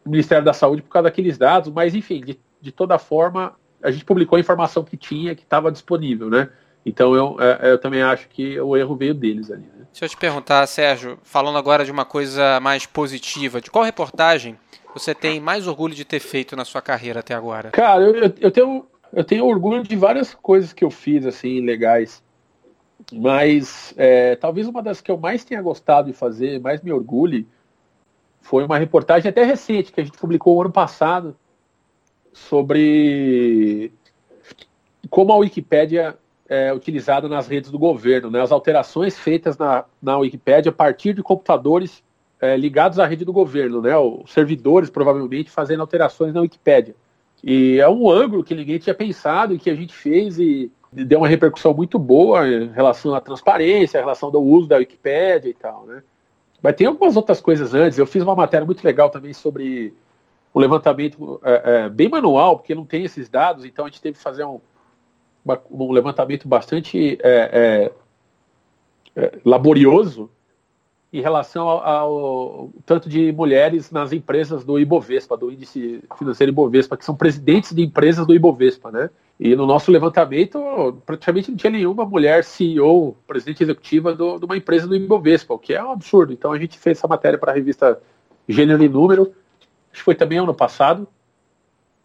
o 0.05 0.10
Ministério 0.10 0.43
da 0.43 0.53
Saúde 0.53 0.81
por 0.81 0.89
causa 0.89 1.05
daqueles 1.05 1.38
dados, 1.38 1.72
mas 1.72 1.96
enfim, 1.96 2.22
de, 2.22 2.39
de 2.60 2.72
toda 2.72 3.00
forma, 3.00 3.55
a 3.81 3.89
gente 3.89 4.03
publicou 4.03 4.36
a 4.36 4.39
informação 4.39 4.84
que 4.84 4.98
tinha, 4.98 5.34
que 5.34 5.43
estava 5.43 5.72
disponível, 5.72 6.29
né? 6.29 6.50
Então 6.86 7.15
eu, 7.15 7.38
é, 7.39 7.72
eu 7.72 7.77
também 7.77 8.01
acho 8.01 8.27
que 8.29 8.60
o 8.60 8.75
erro 8.75 8.96
veio 8.96 9.13
deles 9.13 9.51
ali. 9.51 9.63
Né? 9.63 9.86
Se 9.93 10.03
eu 10.03 10.10
te 10.10 10.17
perguntar, 10.17 10.65
Sérgio, 10.67 11.19
falando 11.24 11.58
agora 11.58 11.86
de 11.86 11.91
uma 11.91 12.05
coisa 12.05 12.60
mais 12.60 12.86
positiva, 12.86 13.62
de 13.62 13.69
qual 13.69 13.84
reportagem 13.84 14.58
você 14.93 15.13
tem 15.13 15.39
mais 15.39 15.67
orgulho 15.67 15.93
de 15.93 16.05
ter 16.05 16.19
feito 16.19 16.55
na 16.55 16.65
sua 16.65 16.81
carreira 16.81 17.19
até 17.19 17.34
agora? 17.34 17.72
Cara, 17.72 18.01
eu, 18.03 18.34
eu, 18.39 18.51
tenho, 18.51 18.86
eu 19.13 19.24
tenho 19.24 19.46
orgulho 19.46 19.84
de 19.84 19.96
várias 19.96 20.34
coisas 20.34 20.74
que 20.74 20.84
eu 20.84 20.89
fiz, 20.89 21.25
assim, 21.25 21.62
legais. 21.62 22.24
Mas 23.13 23.93
é, 23.98 24.36
talvez 24.36 24.67
uma 24.67 24.84
das 24.84 25.01
que 25.01 25.10
eu 25.10 25.17
mais 25.17 25.43
tenha 25.43 25.62
gostado 25.62 26.08
de 26.08 26.13
fazer, 26.13 26.60
mais 26.60 26.81
me 26.81 26.91
orgulhe, 26.91 27.48
foi 28.41 28.65
uma 28.65 28.77
reportagem 28.77 29.29
até 29.29 29.43
recente 29.43 29.91
que 29.91 30.01
a 30.01 30.03
gente 30.03 30.17
publicou 30.17 30.60
ano 30.62 30.72
passado 30.72 31.36
sobre 32.34 33.91
como 35.10 35.31
a 35.31 35.38
Wikipédia 35.38 36.17
é, 36.48 36.74
utilizada 36.74 37.27
nas 37.29 37.48
redes 37.48 37.72
do 37.72 37.79
governo, 37.79 38.29
né? 38.29 38.41
as 38.41 38.51
alterações 38.51 39.17
feitas 39.17 39.58
na, 39.58 39.86
na 40.01 40.17
Wikipédia 40.17 40.72
a 40.72 40.74
partir 40.74 41.13
de 41.13 41.24
computadores 41.24 42.03
é, 42.41 42.55
ligados 42.55 43.00
à 43.00 43.05
rede 43.05 43.25
do 43.25 43.34
governo, 43.34 43.81
né? 43.81 43.98
os 43.98 44.31
servidores 44.31 44.89
provavelmente 44.89 45.50
fazendo 45.50 45.81
alterações 45.81 46.34
na 46.34 46.41
Wikipédia. 46.41 46.96
E 47.43 47.79
é 47.79 47.88
um 47.89 48.10
ângulo 48.10 48.43
que 48.43 48.55
ninguém 48.55 48.79
tinha 48.79 48.93
pensado 48.93 49.53
e 49.53 49.60
que 49.60 49.69
a 49.69 49.75
gente 49.75 49.93
fez 49.93 50.39
e 50.39 50.72
deu 50.91 51.19
uma 51.19 51.27
repercussão 51.27 51.74
muito 51.74 51.98
boa 51.98 52.48
em 52.48 52.69
relação 52.69 53.13
à 53.13 53.22
transparência, 53.22 53.98
em 53.98 54.01
relação 54.01 54.29
ao 54.34 54.43
uso 54.43 54.67
da 54.67 54.77
Wikipédia 54.77 55.50
e 55.50 55.53
tal, 55.53 55.86
né? 55.86 56.03
Mas 56.62 56.75
tem 56.75 56.88
algumas 56.88 57.15
outras 57.15 57.39
coisas 57.39 57.74
antes. 57.74 57.98
Eu 57.98 58.05
fiz 58.05 58.22
uma 58.22 58.36
matéria 58.36 58.65
muito 58.65 58.84
legal 58.84 59.10
também 59.10 59.34
sobre 59.34 59.93
o 60.53 60.60
levantamento 60.60 61.39
é, 61.43 61.62
é, 61.63 61.89
bem 61.89 62.10
manual, 62.10 62.58
porque 62.58 62.75
não 62.75 62.86
tem 62.86 63.03
esses 63.05 63.29
dados, 63.29 63.63
então 63.63 63.86
a 63.86 63.88
gente 63.88 64.01
teve 64.01 64.17
que 64.17 64.24
fazer 64.24 64.43
um, 64.43 64.60
um 65.72 65.91
levantamento 65.91 66.48
bastante 66.48 67.17
é, 67.22 67.91
é, 69.15 69.22
é, 69.22 69.39
laborioso 69.46 70.29
em 71.11 71.21
relação 71.21 71.67
ao, 71.67 71.83
ao, 71.83 72.69
tanto 72.85 73.09
de 73.09 73.31
mulheres 73.31 73.89
nas 73.89 74.11
empresas 74.11 74.63
do 74.63 74.79
Ibovespa, 74.79 75.35
do 75.35 75.51
índice 75.51 76.03
financeiro 76.17 76.51
Ibovespa, 76.51 76.95
que 76.95 77.03
são 77.03 77.15
presidentes 77.15 77.73
de 77.73 77.81
empresas 77.81 78.27
do 78.27 78.35
Ibovespa, 78.35 78.91
né? 78.91 79.09
E 79.39 79.55
no 79.55 79.65
nosso 79.65 79.89
levantamento, 79.91 81.01
praticamente 81.05 81.49
não 81.49 81.57
tinha 81.57 81.71
nenhuma 81.71 82.05
mulher 82.05 82.43
CEO, 82.43 83.15
presidente 83.25 83.63
executiva 83.63 84.13
do, 84.13 84.37
de 84.37 84.45
uma 84.45 84.57
empresa 84.57 84.85
do 84.85 84.95
Ibovespa, 84.95 85.53
o 85.53 85.59
que 85.59 85.73
é 85.73 85.83
um 85.83 85.91
absurdo. 85.91 86.31
Então 86.33 86.51
a 86.51 86.59
gente 86.59 86.77
fez 86.77 86.97
essa 86.97 87.07
matéria 87.07 87.39
para 87.39 87.51
a 87.51 87.55
revista 87.55 87.99
Gênero 88.47 88.83
e 88.83 88.89
Número, 88.89 89.33
acho 89.91 90.01
que 90.01 90.03
foi 90.03 90.15
também 90.15 90.37
ano 90.37 90.53
passado, 90.53 91.07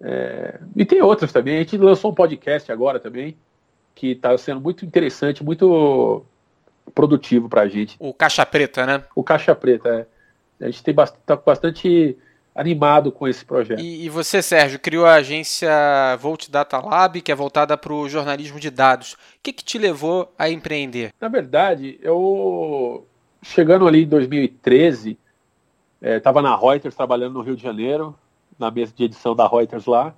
é, 0.00 0.60
e 0.76 0.84
tem 0.84 1.02
outras 1.02 1.32
também. 1.32 1.56
A 1.56 1.60
gente 1.60 1.76
lançou 1.76 2.10
um 2.10 2.14
podcast 2.14 2.70
agora 2.70 2.98
também, 2.98 3.36
que 3.94 4.12
está 4.12 4.36
sendo 4.38 4.60
muito 4.60 4.84
interessante, 4.84 5.44
muito 5.44 6.24
produtivo 6.94 7.48
para 7.48 7.62
a 7.62 7.68
gente. 7.68 7.96
O 7.98 8.12
Caixa 8.12 8.44
Preta, 8.44 8.86
né? 8.86 9.04
O 9.14 9.22
Caixa 9.22 9.54
Preta, 9.54 9.88
é. 10.60 10.66
A 10.66 10.70
gente 10.70 10.82
tem 10.82 10.94
bastante, 10.94 11.22
tá 11.24 11.36
bastante 11.36 12.16
animado 12.54 13.10
com 13.10 13.26
esse 13.26 13.44
projeto. 13.44 13.80
E, 13.80 14.04
e, 14.04 14.08
você, 14.08 14.40
Sérgio, 14.40 14.78
criou 14.78 15.04
a 15.04 15.14
agência 15.14 15.68
Volt 16.20 16.48
Data 16.48 16.78
Lab, 16.78 17.20
que 17.20 17.32
é 17.32 17.34
voltada 17.34 17.76
para 17.76 17.92
o 17.92 18.08
jornalismo 18.08 18.60
de 18.60 18.70
dados. 18.70 19.14
O 19.14 19.18
que, 19.42 19.52
que 19.52 19.64
te 19.64 19.76
levou 19.76 20.32
a 20.38 20.48
empreender? 20.48 21.12
Na 21.20 21.28
verdade, 21.28 21.98
eu 22.00 23.06
chegando 23.42 23.86
ali 23.86 24.04
em 24.04 24.08
2013, 24.08 25.18
estava 26.00 26.40
é, 26.40 26.42
na 26.42 26.56
Reuters 26.56 26.94
trabalhando 26.94 27.34
no 27.34 27.42
Rio 27.42 27.56
de 27.56 27.62
Janeiro 27.62 28.16
na 28.58 28.70
mesa 28.70 28.92
de 28.94 29.04
edição 29.04 29.34
da 29.34 29.46
Reuters 29.46 29.86
lá, 29.86 30.14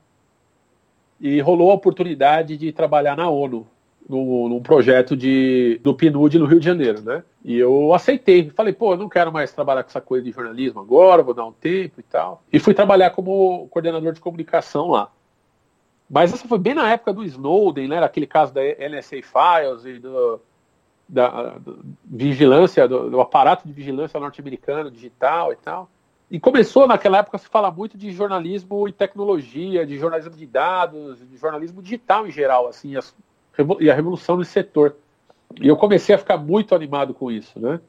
e 1.19 1.41
rolou 1.41 1.71
a 1.71 1.75
oportunidade 1.75 2.57
de 2.57 2.73
trabalhar 2.73 3.17
na 3.17 3.29
ONU, 3.29 3.67
num, 4.09 4.61
projeto 4.63 5.17
de, 5.17 5.81
do 5.83 5.95
PNUD 5.95 6.39
no 6.39 6.47
Rio 6.47 6.61
de 6.61 6.67
Janeiro, 6.67 7.03
né? 7.03 7.25
E 7.45 7.57
eu 7.57 7.93
aceitei. 7.93 8.51
Falei, 8.51 8.73
pô, 8.73 8.93
eu 8.93 8.99
não 8.99 9.09
quero 9.09 9.33
mais 9.33 9.53
trabalhar 9.53 9.83
com 9.83 9.91
essa 9.91 10.01
coisa 10.01 10.25
de 10.25 10.31
jornalismo 10.31 10.81
agora, 10.81 11.23
vou 11.23 11.35
dar 11.35 11.45
um 11.45 11.53
tempo 11.53 12.01
e 12.01 12.03
tal. 12.03 12.43
E 12.53 12.59
fui 12.59 12.73
trabalhar 12.73 13.11
como 13.11 13.67
coordenador 13.69 14.13
de 14.13 14.21
comunicação 14.21 14.91
lá. 14.91 15.11
Mas 16.09 16.33
essa 16.33 16.47
foi 16.47 16.59
bem 16.59 16.75
na 16.75 16.91
época 16.91 17.13
do 17.13 17.25
Snowden, 17.25 17.89
né? 17.89 17.99
Aquele 18.03 18.27
caso 18.27 18.55
da 18.55 18.61
NSA 18.63 19.17
Files 19.23 19.85
e 19.85 19.99
do, 19.99 20.41
da 21.09 21.59
do, 21.59 21.81
vigilância, 22.05 22.87
do, 22.87 23.11
do 23.11 23.21
aparato 23.21 23.67
de 23.67 23.73
vigilância 23.73 24.21
norte-americano, 24.21 24.91
digital 24.91 25.53
e 25.53 25.57
tal. 25.57 25.91
E 26.31 26.39
começou 26.39 26.87
naquela 26.87 27.19
época 27.19 27.37
a 27.37 27.41
se 27.41 27.49
falar 27.49 27.73
muito 27.73 27.99
de 27.99 28.11
jornalismo 28.13 28.89
e 28.89 28.93
tecnologia, 28.93 29.85
de 29.85 29.99
jornalismo 29.99 30.37
de 30.37 30.47
dados, 30.47 31.19
de 31.29 31.37
jornalismo 31.37 31.83
digital 31.83 32.27
em 32.27 32.33
geral, 32.33 32.69
assim, 32.69 32.97
as, 32.97 33.15
e 33.81 33.91
a 33.91 33.95
revolução 33.95 34.37
nesse 34.37 34.53
setor. 34.53 34.97
E 35.61 35.69
eu 35.69 35.77
comecei 35.77 36.15
a 36.15 36.19
ficar 36.19 36.37
muito 36.37 36.75
animado 36.75 37.15
com 37.15 37.31
isso, 37.31 37.59
né? 37.59 37.81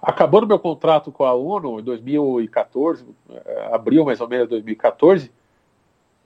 Acabando 0.00 0.46
meu 0.46 0.58
contrato 0.58 1.12
com 1.12 1.24
a 1.24 1.32
ONU 1.32 1.80
em 1.80 1.82
2014, 1.82 3.04
eh, 3.30 3.68
abril 3.72 4.04
mais 4.04 4.20
ou 4.20 4.28
menos 4.28 4.48
2014, 4.48 5.30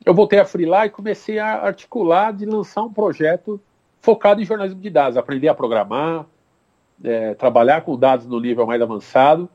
eu 0.04 0.14
voltei 0.14 0.38
a 0.38 0.44
freelar 0.44 0.86
e 0.86 0.90
comecei 0.90 1.38
a 1.38 1.62
articular 1.62 2.32
de 2.32 2.46
lançar 2.46 2.82
um 2.82 2.92
projeto 2.92 3.60
focado 4.00 4.40
em 4.40 4.44
jornalismo 4.44 4.80
de 4.80 4.88
dados, 4.88 5.18
aprender 5.18 5.48
a 5.48 5.54
programar, 5.54 6.24
é, 7.04 7.34
trabalhar 7.34 7.82
com 7.82 7.98
dados 7.98 8.26
no 8.26 8.40
nível 8.40 8.66
mais 8.66 8.80
avançado 8.80 9.48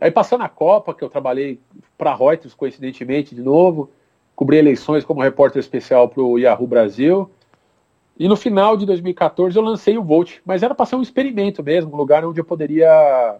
Aí 0.00 0.10
passando 0.10 0.44
a 0.44 0.48
Copa, 0.48 0.94
que 0.94 1.02
eu 1.02 1.08
trabalhei 1.08 1.60
para 1.96 2.14
Reuters, 2.14 2.54
coincidentemente, 2.54 3.34
de 3.34 3.42
novo, 3.42 3.90
cobri 4.34 4.56
eleições 4.56 5.04
como 5.04 5.20
repórter 5.20 5.58
especial 5.58 6.08
para 6.08 6.22
o 6.22 6.38
Yahoo 6.38 6.66
Brasil. 6.66 7.28
E 8.18 8.26
no 8.26 8.36
final 8.36 8.76
de 8.76 8.84
2014 8.84 9.56
eu 9.56 9.62
lancei 9.62 9.96
o 9.96 10.02
Volt, 10.02 10.38
mas 10.44 10.62
era 10.62 10.74
para 10.74 10.86
ser 10.86 10.96
um 10.96 11.02
experimento 11.02 11.62
mesmo, 11.62 11.94
um 11.94 11.96
lugar 11.96 12.24
onde 12.24 12.40
eu 12.40 12.44
poderia 12.44 13.36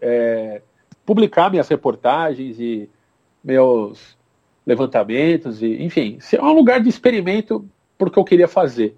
é, 0.00 0.60
publicar 1.04 1.50
minhas 1.50 1.68
reportagens 1.68 2.58
e 2.58 2.90
meus 3.44 4.16
levantamentos, 4.66 5.62
e, 5.62 5.82
enfim, 5.84 6.18
ser 6.18 6.42
um 6.42 6.52
lugar 6.52 6.80
de 6.80 6.88
experimento 6.88 7.64
porque 7.96 8.18
eu 8.18 8.24
queria 8.24 8.48
fazer. 8.48 8.96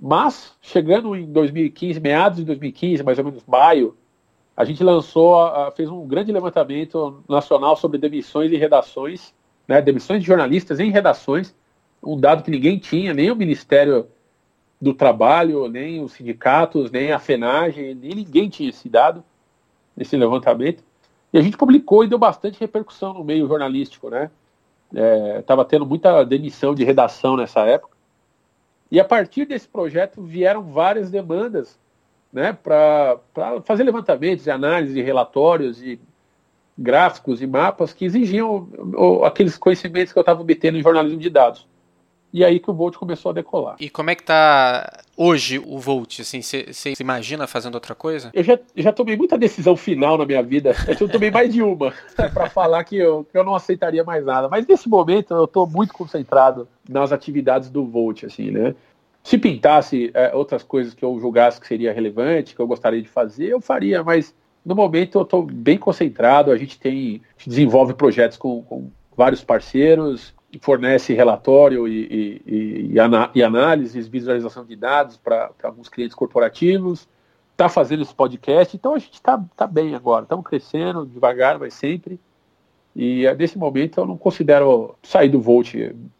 Mas, 0.00 0.56
chegando 0.62 1.14
em 1.14 1.30
2015, 1.30 2.00
meados 2.00 2.38
de 2.38 2.44
2015, 2.46 3.02
mais 3.02 3.18
ou 3.18 3.24
menos 3.24 3.44
maio, 3.46 3.94
a 4.56 4.64
gente 4.64 4.82
lançou, 4.82 5.36
fez 5.76 5.90
um 5.90 6.06
grande 6.06 6.32
levantamento 6.32 7.22
nacional 7.28 7.76
sobre 7.76 7.98
demissões 7.98 8.50
e 8.50 8.56
redações, 8.56 9.34
né, 9.68 9.82
demissões 9.82 10.20
de 10.20 10.26
jornalistas 10.26 10.80
em 10.80 10.90
redações, 10.90 11.54
um 12.02 12.18
dado 12.18 12.42
que 12.42 12.50
ninguém 12.50 12.78
tinha, 12.78 13.14
nem 13.14 13.30
o 13.30 13.36
Ministério 13.36 14.08
do 14.80 14.92
Trabalho, 14.92 15.68
nem 15.68 16.02
os 16.02 16.12
sindicatos, 16.12 16.90
nem 16.90 17.12
a 17.12 17.18
FENAGE, 17.18 17.94
nem 17.94 18.14
ninguém 18.14 18.48
tinha 18.48 18.68
esse 18.68 18.88
dado, 18.88 19.22
esse 19.96 20.16
levantamento. 20.16 20.82
E 21.32 21.38
a 21.38 21.42
gente 21.42 21.56
publicou 21.56 22.04
e 22.04 22.08
deu 22.08 22.18
bastante 22.18 22.58
repercussão 22.58 23.14
no 23.14 23.24
meio 23.24 23.46
jornalístico, 23.46 24.10
né? 24.10 24.30
Estava 25.38 25.62
é, 25.62 25.64
tendo 25.64 25.86
muita 25.86 26.24
demissão 26.24 26.74
de 26.74 26.84
redação 26.84 27.36
nessa 27.36 27.60
época. 27.60 27.96
E 28.90 29.00
a 29.00 29.04
partir 29.04 29.46
desse 29.46 29.66
projeto 29.66 30.20
vieram 30.20 30.62
várias 30.62 31.10
demandas 31.10 31.78
né, 32.32 32.52
para 32.52 33.18
fazer 33.64 33.84
levantamentos 33.84 34.46
análises 34.48 35.02
relatórios 35.02 35.82
e 35.82 35.98
gráficos 36.76 37.40
e 37.40 37.46
mapas 37.46 37.92
que 37.92 38.04
exigiam 38.04 38.68
aqueles 39.24 39.56
conhecimentos 39.56 40.12
que 40.12 40.18
eu 40.18 40.22
estava 40.22 40.40
obtendo 40.40 40.76
em 40.76 40.82
jornalismo 40.82 41.18
de 41.18 41.30
dados. 41.30 41.66
E 42.32 42.44
aí 42.44 42.58
que 42.58 42.70
o 42.70 42.74
Volt 42.74 42.96
começou 42.96 43.30
a 43.30 43.34
decolar. 43.34 43.76
E 43.78 43.90
como 43.90 44.08
é 44.08 44.14
que 44.14 44.22
está 44.22 45.00
hoje 45.16 45.58
o 45.58 45.78
Volt? 45.78 46.20
Assim, 46.20 46.40
você 46.40 46.72
se 46.72 46.94
imagina 46.98 47.46
fazendo 47.46 47.74
outra 47.74 47.94
coisa? 47.94 48.30
Eu 48.32 48.42
já, 48.42 48.58
já 48.74 48.90
tomei 48.90 49.16
muita 49.16 49.36
decisão 49.36 49.76
final 49.76 50.16
na 50.16 50.24
minha 50.24 50.42
vida. 50.42 50.74
Eu 50.98 51.08
tomei 51.08 51.30
mais 51.30 51.52
de 51.52 51.62
uma 51.62 51.92
para 52.32 52.48
falar 52.48 52.84
que 52.84 52.96
eu, 52.96 53.26
que 53.30 53.36
eu 53.36 53.44
não 53.44 53.54
aceitaria 53.54 54.02
mais 54.02 54.24
nada. 54.24 54.48
Mas 54.48 54.66
nesse 54.66 54.88
momento 54.88 55.34
eu 55.34 55.44
estou 55.44 55.66
muito 55.66 55.92
concentrado 55.92 56.66
nas 56.88 57.12
atividades 57.12 57.68
do 57.68 57.84
Volt, 57.84 58.24
assim, 58.24 58.50
né? 58.50 58.74
Se 59.22 59.38
pintasse 59.38 60.10
é, 60.14 60.34
outras 60.34 60.62
coisas 60.62 60.94
que 60.94 61.04
eu 61.04 61.18
julgasse 61.20 61.60
que 61.60 61.66
seria 61.66 61.92
relevante, 61.92 62.54
que 62.54 62.60
eu 62.60 62.66
gostaria 62.66 63.00
de 63.00 63.08
fazer, 63.08 63.50
eu 63.50 63.60
faria, 63.60 64.02
mas 64.02 64.34
no 64.64 64.74
momento 64.74 65.18
eu 65.18 65.22
estou 65.22 65.42
bem 65.42 65.78
concentrado, 65.78 66.50
a 66.50 66.56
gente 66.56 66.78
tem 66.78 67.20
a 67.28 67.38
gente 67.38 67.48
desenvolve 67.48 67.94
projetos 67.94 68.36
com, 68.36 68.62
com, 68.62 68.90
vários 69.14 69.44
parceiros 69.44 70.34
fornece 70.60 71.14
relatório 71.14 71.88
e, 71.88 72.42
e, 72.46 72.94
e, 72.94 73.32
e 73.34 73.42
análises, 73.42 74.06
visualização 74.06 74.64
de 74.64 74.76
dados 74.76 75.16
para 75.16 75.50
alguns 75.62 75.88
clientes 75.88 76.14
corporativos, 76.14 77.08
está 77.52 77.68
fazendo 77.68 78.02
esse 78.02 78.14
podcast, 78.14 78.76
então 78.76 78.94
a 78.94 78.98
gente 78.98 79.14
está 79.14 79.42
tá 79.56 79.66
bem 79.66 79.94
agora, 79.94 80.24
estamos 80.24 80.44
crescendo 80.44 81.06
devagar, 81.06 81.58
mas 81.58 81.74
sempre. 81.74 82.18
E 82.94 83.24
é, 83.24 83.34
nesse 83.34 83.56
momento 83.56 84.00
eu 84.00 84.06
não 84.06 84.18
considero 84.18 84.94
sair 85.02 85.30
do 85.30 85.40
Volt 85.40 85.74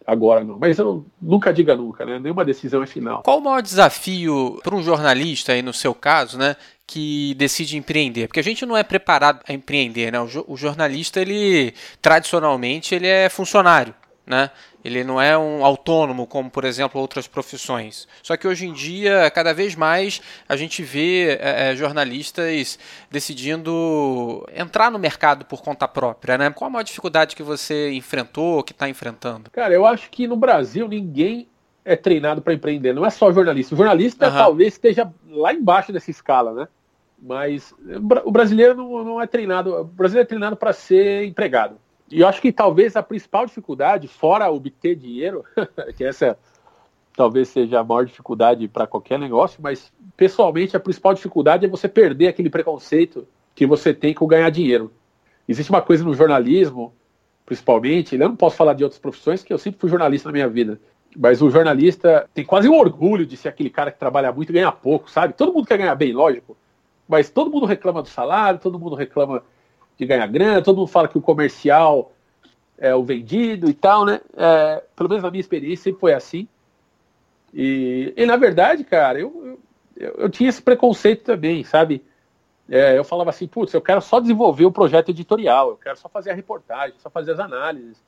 agora, 0.07 0.43
não. 0.43 0.59
Mas 0.59 0.79
eu 0.79 1.05
nunca 1.21 1.53
diga 1.53 1.77
nunca, 1.77 2.07
né? 2.07 2.19
Nenhuma 2.19 2.47
decisão 2.47 2.83
é 2.83 2.87
final. 2.87 3.23
Qual 3.23 3.39
o 3.39 3.45
maior 3.45 3.61
desafio 3.61 4.59
para 4.62 4.75
um 4.75 4.83
jornalista, 4.83 5.53
aí 5.53 5.61
no 5.61 5.75
seu 5.75 5.95
caso, 5.95 6.39
né? 6.39 6.57
Que 6.87 7.35
decide 7.35 7.77
empreender? 7.77 8.27
Porque 8.27 8.41
a 8.41 8.45
gente 8.45 8.65
não 8.65 8.75
é 8.75 8.83
preparado 8.83 9.41
a 9.47 9.53
empreender, 9.53 10.11
né? 10.11 10.19
O, 10.47 10.57
jornalista, 10.57 11.21
ele 11.21 11.75
tradicionalmente, 12.01 12.95
ele 12.95 13.07
é 13.07 13.29
funcionário 13.29 13.95
né? 14.26 14.50
Ele 14.85 15.05
não 15.05 15.21
é 15.21 15.37
um 15.37 15.64
autônomo 15.64 16.26
como, 16.26 16.50
por 16.50 16.64
exemplo, 16.64 17.00
outras 17.00 17.26
profissões. 17.26 18.09
Só 18.23 18.37
que 18.37 18.47
hoje 18.47 18.67
em 18.67 18.73
dia, 18.73 19.31
cada 19.31 19.52
vez 19.52 19.75
mais, 19.75 20.21
a 20.49 20.57
gente 20.57 20.83
vê 20.83 21.38
é, 21.41 21.71
é, 21.71 21.76
jornalistas 21.76 22.79
decidindo 23.11 24.47
entrar 24.55 24.91
no 24.91 24.99
mercado 24.99 25.45
por 25.45 25.62
conta 25.62 25.87
própria, 25.87 26.37
né? 26.37 26.50
Qual 26.50 26.69
a 26.69 26.71
maior 26.71 26.83
dificuldade 26.83 27.37
que 27.37 27.43
você 27.43 27.93
enfrentou, 27.93 28.62
que 28.62 28.73
está 28.73 28.88
enfrentando? 28.88 29.50
Cara, 29.50 29.73
eu 29.75 29.87
acho 29.87 30.11
que 30.11 30.26
no 30.26 30.37
Brasil 30.37 30.88
ninguém 30.88 31.49
é 31.85 31.97
treinado 31.97 32.41
para 32.41 32.55
empreender. 32.55 32.93
Não 32.93 33.05
é 33.05 33.11
só 33.11 33.33
jornalista. 33.33 33.75
O 33.75 33.79
jornalista 33.79 34.29
uhum. 34.29 34.35
talvez 34.35 34.75
esteja 34.75 35.12
lá 35.29 35.52
embaixo 35.52 35.93
dessa 35.93 36.11
escala, 36.11 36.52
né? 36.52 36.69
Mas 37.21 37.73
o 38.25 38.33
brasileiro 38.33 38.75
não, 38.75 39.05
não 39.05 39.21
é 39.21 39.26
treinado. 39.29 39.75
O 39.75 39.85
brasileiro 39.85 40.26
é 40.26 40.29
treinado 40.29 40.57
para 40.57 40.73
ser 40.73 41.25
empregado. 41.25 41.76
E 42.12 42.21
eu 42.21 42.28
acho 42.28 42.40
que 42.40 42.52
talvez 42.52 42.95
a 42.95 43.02
principal 43.02 43.47
dificuldade, 43.47 44.07
fora 44.07 44.50
obter 44.50 44.95
dinheiro, 44.95 45.45
que 45.97 46.04
essa 46.04 46.38
talvez 47.16 47.49
seja 47.49 47.81
a 47.81 47.85
maior 47.85 48.04
dificuldade 48.04 48.66
para 48.69 48.87
qualquer 48.87 49.19
negócio, 49.19 49.61
mas 49.62 49.92
pessoalmente 50.16 50.76
a 50.76 50.81
principal 50.81 51.14
dificuldade 51.14 51.64
é 51.64 51.69
você 51.69 51.88
perder 51.88 52.28
aquele 52.28 52.50
preconceito 52.50 53.26
que 53.54 53.66
você 53.66 53.92
tem 53.92 54.14
com 54.14 54.26
ganhar 54.26 54.50
dinheiro. 54.50 54.92
Existe 55.47 55.71
uma 55.71 55.83
coisa 55.83 56.04
no 56.04 56.14
jornalismo, 56.14 56.92
principalmente, 57.45 58.14
eu 58.14 58.28
não 58.28 58.37
posso 58.37 58.57
falar 58.57 58.75
de 58.75 58.85
outras 58.85 59.00
profissões, 59.00 59.42
que 59.42 59.52
eu 59.52 59.59
sempre 59.59 59.81
fui 59.81 59.90
jornalista 59.90 60.28
na 60.28 60.33
minha 60.33 60.49
vida, 60.49 60.81
mas 61.16 61.42
o 61.42 61.50
jornalista 61.50 62.28
tem 62.33 62.45
quase 62.45 62.69
um 62.69 62.78
orgulho 62.78 63.26
de 63.26 63.37
ser 63.37 63.49
aquele 63.49 63.69
cara 63.69 63.90
que 63.90 63.99
trabalha 63.99 64.33
muito 64.33 64.50
e 64.50 64.54
ganha 64.54 64.73
pouco, 64.73 65.11
sabe? 65.11 65.35
Todo 65.35 65.52
mundo 65.52 65.66
quer 65.66 65.78
ganhar 65.78 65.95
bem, 65.95 66.12
lógico, 66.12 66.57
mas 67.07 67.28
todo 67.28 67.50
mundo 67.50 67.66
reclama 67.66 68.00
do 68.00 68.09
salário, 68.09 68.61
todo 68.61 68.78
mundo 68.78 68.95
reclama 68.95 69.42
de 70.02 70.09
ganhar 70.09 70.26
grana, 70.26 70.62
todo 70.62 70.76
mundo 70.76 70.88
fala 70.88 71.09
que 71.09 71.18
o 71.18 71.23
comercial 71.23 72.12
é 72.76 72.94
o 72.94 73.04
vendido 73.04 73.71
e 73.71 73.75
tal, 73.75 74.04
né? 74.04 74.21
É, 74.37 74.82
pelo 74.97 75.09
menos 75.09 75.23
na 75.23 75.30
minha 75.30 75.40
experiência 75.40 75.85
sempre 75.85 76.00
foi 76.00 76.12
assim. 76.12 76.49
E, 77.54 78.12
e 78.16 78.26
na 78.26 78.37
verdade, 78.37 78.82
cara, 78.82 79.21
eu, 79.21 79.61
eu, 79.97 80.14
eu, 80.18 80.28
tinha 80.28 80.49
esse 80.49 80.61
preconceito 80.61 81.23
também, 81.23 81.62
sabe? 81.62 82.04
É, 82.68 82.97
eu 82.99 83.04
falava 83.04 83.30
assim, 83.30 83.47
putz, 83.47 83.73
eu 83.73 83.80
quero 83.80 84.00
só 84.00 84.18
desenvolver 84.18 84.64
o 84.64 84.73
projeto 84.73 85.11
editorial, 85.11 85.71
eu 85.71 85.76
quero 85.76 85.97
só 85.97 86.09
fazer 86.09 86.30
a 86.30 86.35
reportagem, 86.35 86.99
só 86.99 87.11
fazer 87.11 87.32
as 87.32 87.38
análises. 87.38 88.02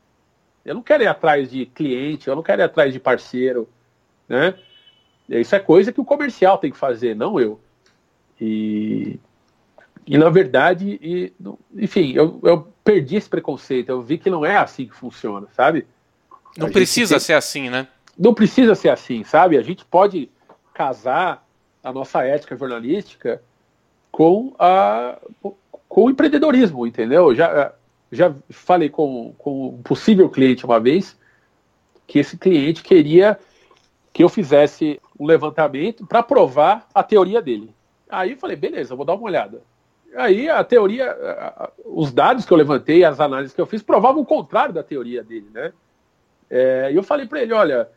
Eu 0.65 0.75
não 0.75 0.83
quero 0.83 1.03
ir 1.03 1.07
atrás 1.07 1.51
de 1.51 1.67
cliente, 1.67 2.27
eu 2.27 2.35
não 2.35 2.43
quero 2.43 2.63
ir 2.63 2.65
atrás 2.65 2.93
de 2.93 2.99
parceiro, 2.99 3.69
né? 4.29 4.55
Isso 5.29 5.55
é 5.55 5.61
coisa 5.61 5.93
que 5.93 6.01
o 6.01 6.05
comercial 6.05 6.59
tem 6.59 6.71
que 6.71 6.77
fazer, 6.77 7.15
não 7.15 7.39
eu. 7.39 7.61
E, 8.41 9.21
e 10.07 10.19
na 10.19 10.29
verdade, 10.29 10.99
e, 11.03 11.33
enfim, 11.75 12.13
eu, 12.13 12.39
eu 12.43 12.69
perdi 12.83 13.17
esse 13.17 13.29
preconceito, 13.29 13.89
eu 13.89 14.03
vi 14.03 14.19
que 14.19 14.29
não 14.29 14.45
é 14.45 14.57
assim 14.57 14.87
que 14.87 14.95
funciona, 14.95 15.47
sabe? 15.57 15.87
Não 16.57 16.71
precisa 16.71 17.15
tem... 17.15 17.21
ser 17.21 17.33
assim, 17.33 17.71
né? 17.71 17.89
Não 18.19 18.35
precisa 18.35 18.75
ser 18.75 18.91
assim, 18.91 19.25
sabe? 19.25 19.57
A 19.57 19.63
gente 19.63 19.85
pode 19.85 20.31
casar 20.75 21.47
a 21.83 21.93
nossa 21.93 22.23
ética 22.23 22.57
jornalística 22.57 23.43
com, 24.13 24.55
a, 24.59 25.19
com 25.89 26.05
o 26.05 26.11
empreendedorismo, 26.11 26.87
entendeu? 26.87 27.35
Já, 27.35 27.73
já 28.13 28.35
falei 28.51 28.91
com, 28.91 29.35
com 29.39 29.69
um 29.69 29.83
possível 29.83 30.29
cliente 30.29 30.67
uma 30.67 30.79
vez 30.79 31.17
que 32.07 32.19
esse 32.19 32.37
cliente 32.37 32.83
queria 32.83 33.39
que 34.13 34.23
eu 34.23 34.29
fizesse 34.29 35.01
um 35.19 35.27
levantamento 35.27 36.07
para 36.07 36.23
provar 36.23 36.87
a 36.95 37.03
teoria 37.03 37.41
dele. 37.41 37.75
Aí 38.09 38.33
eu 38.33 38.37
falei, 38.37 38.55
beleza, 38.55 38.93
eu 38.93 38.97
vou 38.97 39.07
dar 39.07 39.15
uma 39.15 39.25
olhada 39.25 39.63
aí 40.17 40.49
a 40.49 40.63
teoria, 40.65 41.17
os 41.85 42.13
dados 42.13 42.45
que 42.45 42.53
eu 42.53 42.57
levantei, 42.57 43.05
as 43.05 43.21
análises 43.21 43.55
que 43.55 43.61
eu 43.61 43.67
fiz, 43.67 43.83
provavam 43.83 44.23
o 44.23 44.27
contrário 44.27 44.75
da 44.75 44.83
teoria 44.83 45.23
dele, 45.23 45.49
né? 45.53 45.73
É, 46.51 46.91
e 46.93 46.97
eu 46.97 47.03
falei 47.03 47.27
para 47.27 47.43
ele, 47.43 47.53
olha, 47.53 47.89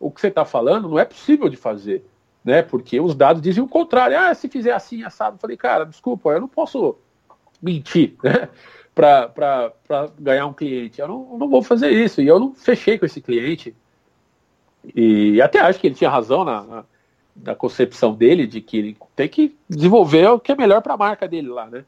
o 0.00 0.10
que 0.10 0.20
você 0.20 0.28
está 0.28 0.44
falando 0.44 0.88
não 0.88 0.98
é 0.98 1.04
possível 1.04 1.48
de 1.48 1.56
fazer, 1.56 2.04
né? 2.44 2.62
Porque 2.62 3.00
os 3.00 3.14
dados 3.14 3.40
dizem 3.40 3.62
o 3.62 3.68
contrário. 3.68 4.18
Ah, 4.18 4.34
se 4.34 4.48
fizer 4.48 4.72
assim, 4.72 5.04
assado. 5.04 5.36
Eu 5.36 5.40
falei, 5.40 5.56
cara, 5.56 5.84
desculpa, 5.84 6.30
eu 6.30 6.40
não 6.40 6.48
posso 6.48 6.96
mentir, 7.60 8.16
né? 8.22 8.48
Para 8.94 9.72
ganhar 10.18 10.46
um 10.46 10.52
cliente. 10.52 11.00
Eu 11.00 11.08
não, 11.08 11.38
não 11.38 11.48
vou 11.48 11.62
fazer 11.62 11.90
isso. 11.90 12.20
E 12.20 12.26
eu 12.26 12.38
não 12.38 12.54
fechei 12.54 12.98
com 12.98 13.06
esse 13.06 13.20
cliente. 13.20 13.74
E 14.94 15.40
até 15.40 15.60
acho 15.60 15.78
que 15.78 15.86
ele 15.86 15.94
tinha 15.94 16.10
razão 16.10 16.44
na, 16.44 16.62
na 16.62 16.84
da 17.34 17.54
concepção 17.54 18.14
dele 18.14 18.46
de 18.46 18.60
que 18.60 18.76
ele 18.76 18.96
tem 19.16 19.28
que 19.28 19.56
desenvolver 19.68 20.28
o 20.28 20.40
que 20.40 20.52
é 20.52 20.56
melhor 20.56 20.82
para 20.82 20.94
a 20.94 20.98
marca 20.98 21.26
dele 21.26 21.48
lá, 21.48 21.66
né? 21.66 21.84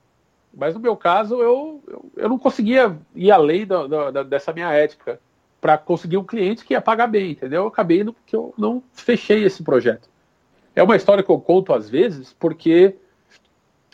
Mas 0.56 0.74
no 0.74 0.80
meu 0.80 0.96
caso, 0.96 1.34
eu, 1.36 1.82
eu, 1.86 2.10
eu 2.16 2.28
não 2.28 2.38
conseguia 2.38 2.96
ir 3.14 3.30
além 3.30 3.66
do, 3.66 3.88
do, 3.88 4.24
dessa 4.24 4.52
minha 4.52 4.72
ética 4.72 5.20
para 5.60 5.76
conseguir 5.76 6.16
um 6.16 6.24
cliente 6.24 6.64
que 6.64 6.74
ia 6.74 6.80
pagar 6.80 7.06
bem, 7.06 7.32
entendeu? 7.32 7.62
Eu 7.62 7.68
acabei 7.68 8.04
porque 8.04 8.36
eu 8.36 8.54
não 8.56 8.82
fechei 8.92 9.44
esse 9.44 9.62
projeto. 9.62 10.08
É 10.74 10.82
uma 10.82 10.96
história 10.96 11.22
que 11.22 11.30
eu 11.30 11.40
conto 11.40 11.72
às 11.72 11.88
vezes 11.88 12.34
porque 12.38 12.96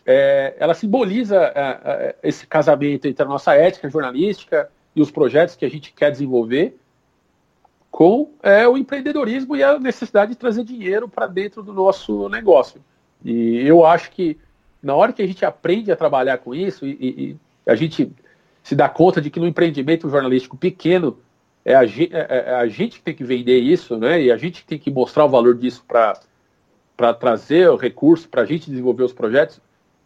é, 0.04 0.54
ela 0.58 0.74
simboliza 0.74 1.36
é, 1.54 1.80
é, 1.84 2.16
esse 2.22 2.46
casamento 2.46 3.06
entre 3.06 3.22
a 3.22 3.28
nossa 3.28 3.54
ética 3.54 3.88
jornalística 3.88 4.70
e 4.94 5.00
os 5.00 5.10
projetos 5.10 5.56
que 5.56 5.64
a 5.64 5.70
gente 5.70 5.92
quer 5.92 6.10
desenvolver 6.10 6.76
com 7.90 8.31
é, 8.42 8.66
o 8.68 8.79
empreendedorismo 8.79 9.57
e 9.57 9.62
a 9.62 9.79
necessidade 9.79 10.33
de 10.33 10.38
trazer 10.38 10.64
dinheiro 10.64 11.09
para 11.09 11.26
dentro 11.26 11.62
do 11.62 11.72
nosso 11.72 12.29
negócio. 12.29 12.81
E 13.24 13.66
eu 13.66 13.85
acho 13.85 14.11
que 14.11 14.38
na 14.83 14.94
hora 14.94 15.12
que 15.12 15.22
a 15.22 15.26
gente 15.26 15.44
aprende 15.44 15.90
a 15.90 15.96
trabalhar 15.96 16.38
com 16.38 16.55
isso 16.55 16.87
e, 16.87 16.96
e 17.00 17.37
a 17.66 17.74
gente 17.74 18.11
se 18.62 18.74
dá 18.74 18.88
conta 18.88 19.20
de 19.20 19.31
que 19.31 19.40
no 19.40 19.46
empreendimento 19.46 20.09
jornalístico 20.09 20.57
pequeno 20.57 21.18
é 21.64 21.74
a, 21.74 21.85
gente, 21.85 22.14
é, 22.14 22.26
é 22.46 22.55
a 22.55 22.66
gente 22.66 22.98
que 22.98 23.03
tem 23.03 23.14
que 23.14 23.24
vender 23.24 23.59
isso, 23.59 23.96
né? 23.96 24.22
E 24.22 24.33
a 24.33 24.37
gente 24.37 24.62
que 24.62 24.68
tem 24.68 24.79
que 24.79 24.90
mostrar 24.90 25.24
o 25.24 25.29
valor 25.29 25.55
disso 25.55 25.85
para 25.87 27.14
trazer 27.14 27.68
o 27.68 27.76
recurso 27.76 28.29
para 28.29 28.42
a 28.42 28.46
gente 28.46 28.70
desenvolver 28.70 29.03
os 29.03 29.12
projetos 29.12 29.61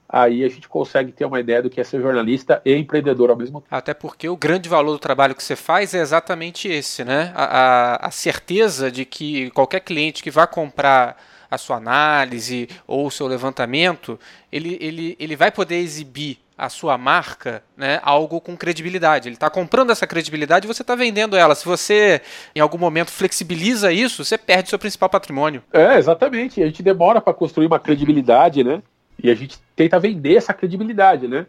aí 0.08 0.44
a 0.44 0.48
gente 0.48 0.68
consegue 0.68 1.12
ter 1.12 1.24
uma 1.24 1.40
ideia 1.40 1.62
do 1.62 1.70
que 1.70 1.80
é 1.80 1.84
ser 1.84 2.00
jornalista 2.00 2.60
e 2.64 2.74
empreendedor 2.74 3.30
ao 3.30 3.36
mesmo 3.36 3.60
tempo. 3.60 3.74
Até 3.74 3.94
porque 3.94 4.28
o 4.28 4.36
grande 4.36 4.68
valor 4.68 4.92
do 4.92 4.98
trabalho 4.98 5.34
que 5.34 5.42
você 5.42 5.56
faz 5.56 5.94
é 5.94 6.00
exatamente 6.00 6.68
esse, 6.68 7.04
né? 7.04 7.32
A, 7.34 7.44
a, 7.44 8.08
a 8.08 8.10
certeza 8.10 8.90
de 8.90 9.04
que 9.04 9.50
qualquer 9.50 9.80
cliente 9.80 10.22
que 10.22 10.30
vá 10.30 10.46
comprar 10.46 11.16
a 11.50 11.58
sua 11.58 11.76
análise 11.76 12.68
ou 12.86 13.06
o 13.06 13.10
seu 13.10 13.26
levantamento, 13.26 14.18
ele, 14.50 14.76
ele, 14.80 15.16
ele 15.18 15.36
vai 15.36 15.50
poder 15.50 15.76
exibir 15.76 16.38
a 16.56 16.68
sua 16.68 16.96
marca, 16.96 17.62
né, 17.76 17.98
algo 18.02 18.40
com 18.40 18.56
credibilidade. 18.56 19.28
Ele 19.28 19.34
está 19.34 19.50
comprando 19.50 19.90
essa 19.90 20.06
credibilidade 20.06 20.66
e 20.66 20.72
você 20.72 20.82
está 20.82 20.94
vendendo 20.94 21.36
ela. 21.36 21.54
Se 21.54 21.64
você, 21.64 22.20
em 22.54 22.60
algum 22.60 22.78
momento, 22.78 23.10
flexibiliza 23.10 23.90
isso, 23.92 24.24
você 24.24 24.38
perde 24.38 24.68
seu 24.68 24.78
principal 24.78 25.08
patrimônio. 25.08 25.62
É, 25.72 25.98
exatamente. 25.98 26.62
A 26.62 26.66
gente 26.66 26.82
demora 26.82 27.20
para 27.20 27.34
construir 27.34 27.66
uma 27.66 27.80
credibilidade, 27.80 28.62
né? 28.62 28.82
E 29.22 29.30
a 29.30 29.34
gente 29.34 29.58
tenta 29.76 29.98
vender 29.98 30.36
essa 30.36 30.52
credibilidade, 30.52 31.28
né? 31.28 31.46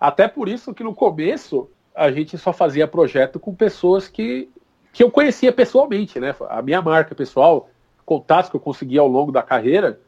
Até 0.00 0.28
por 0.28 0.48
isso 0.48 0.72
que 0.72 0.84
no 0.84 0.94
começo 0.94 1.68
a 1.94 2.10
gente 2.10 2.38
só 2.38 2.52
fazia 2.52 2.86
projeto 2.86 3.40
com 3.40 3.54
pessoas 3.54 4.06
que, 4.06 4.48
que 4.92 5.02
eu 5.02 5.10
conhecia 5.10 5.52
pessoalmente, 5.52 6.20
né? 6.20 6.34
A 6.48 6.62
minha 6.62 6.80
marca 6.80 7.14
pessoal, 7.14 7.68
contatos 8.06 8.50
que 8.50 8.56
eu 8.56 8.60
consegui 8.60 8.98
ao 8.98 9.08
longo 9.08 9.32
da 9.32 9.42
carreira, 9.42 9.98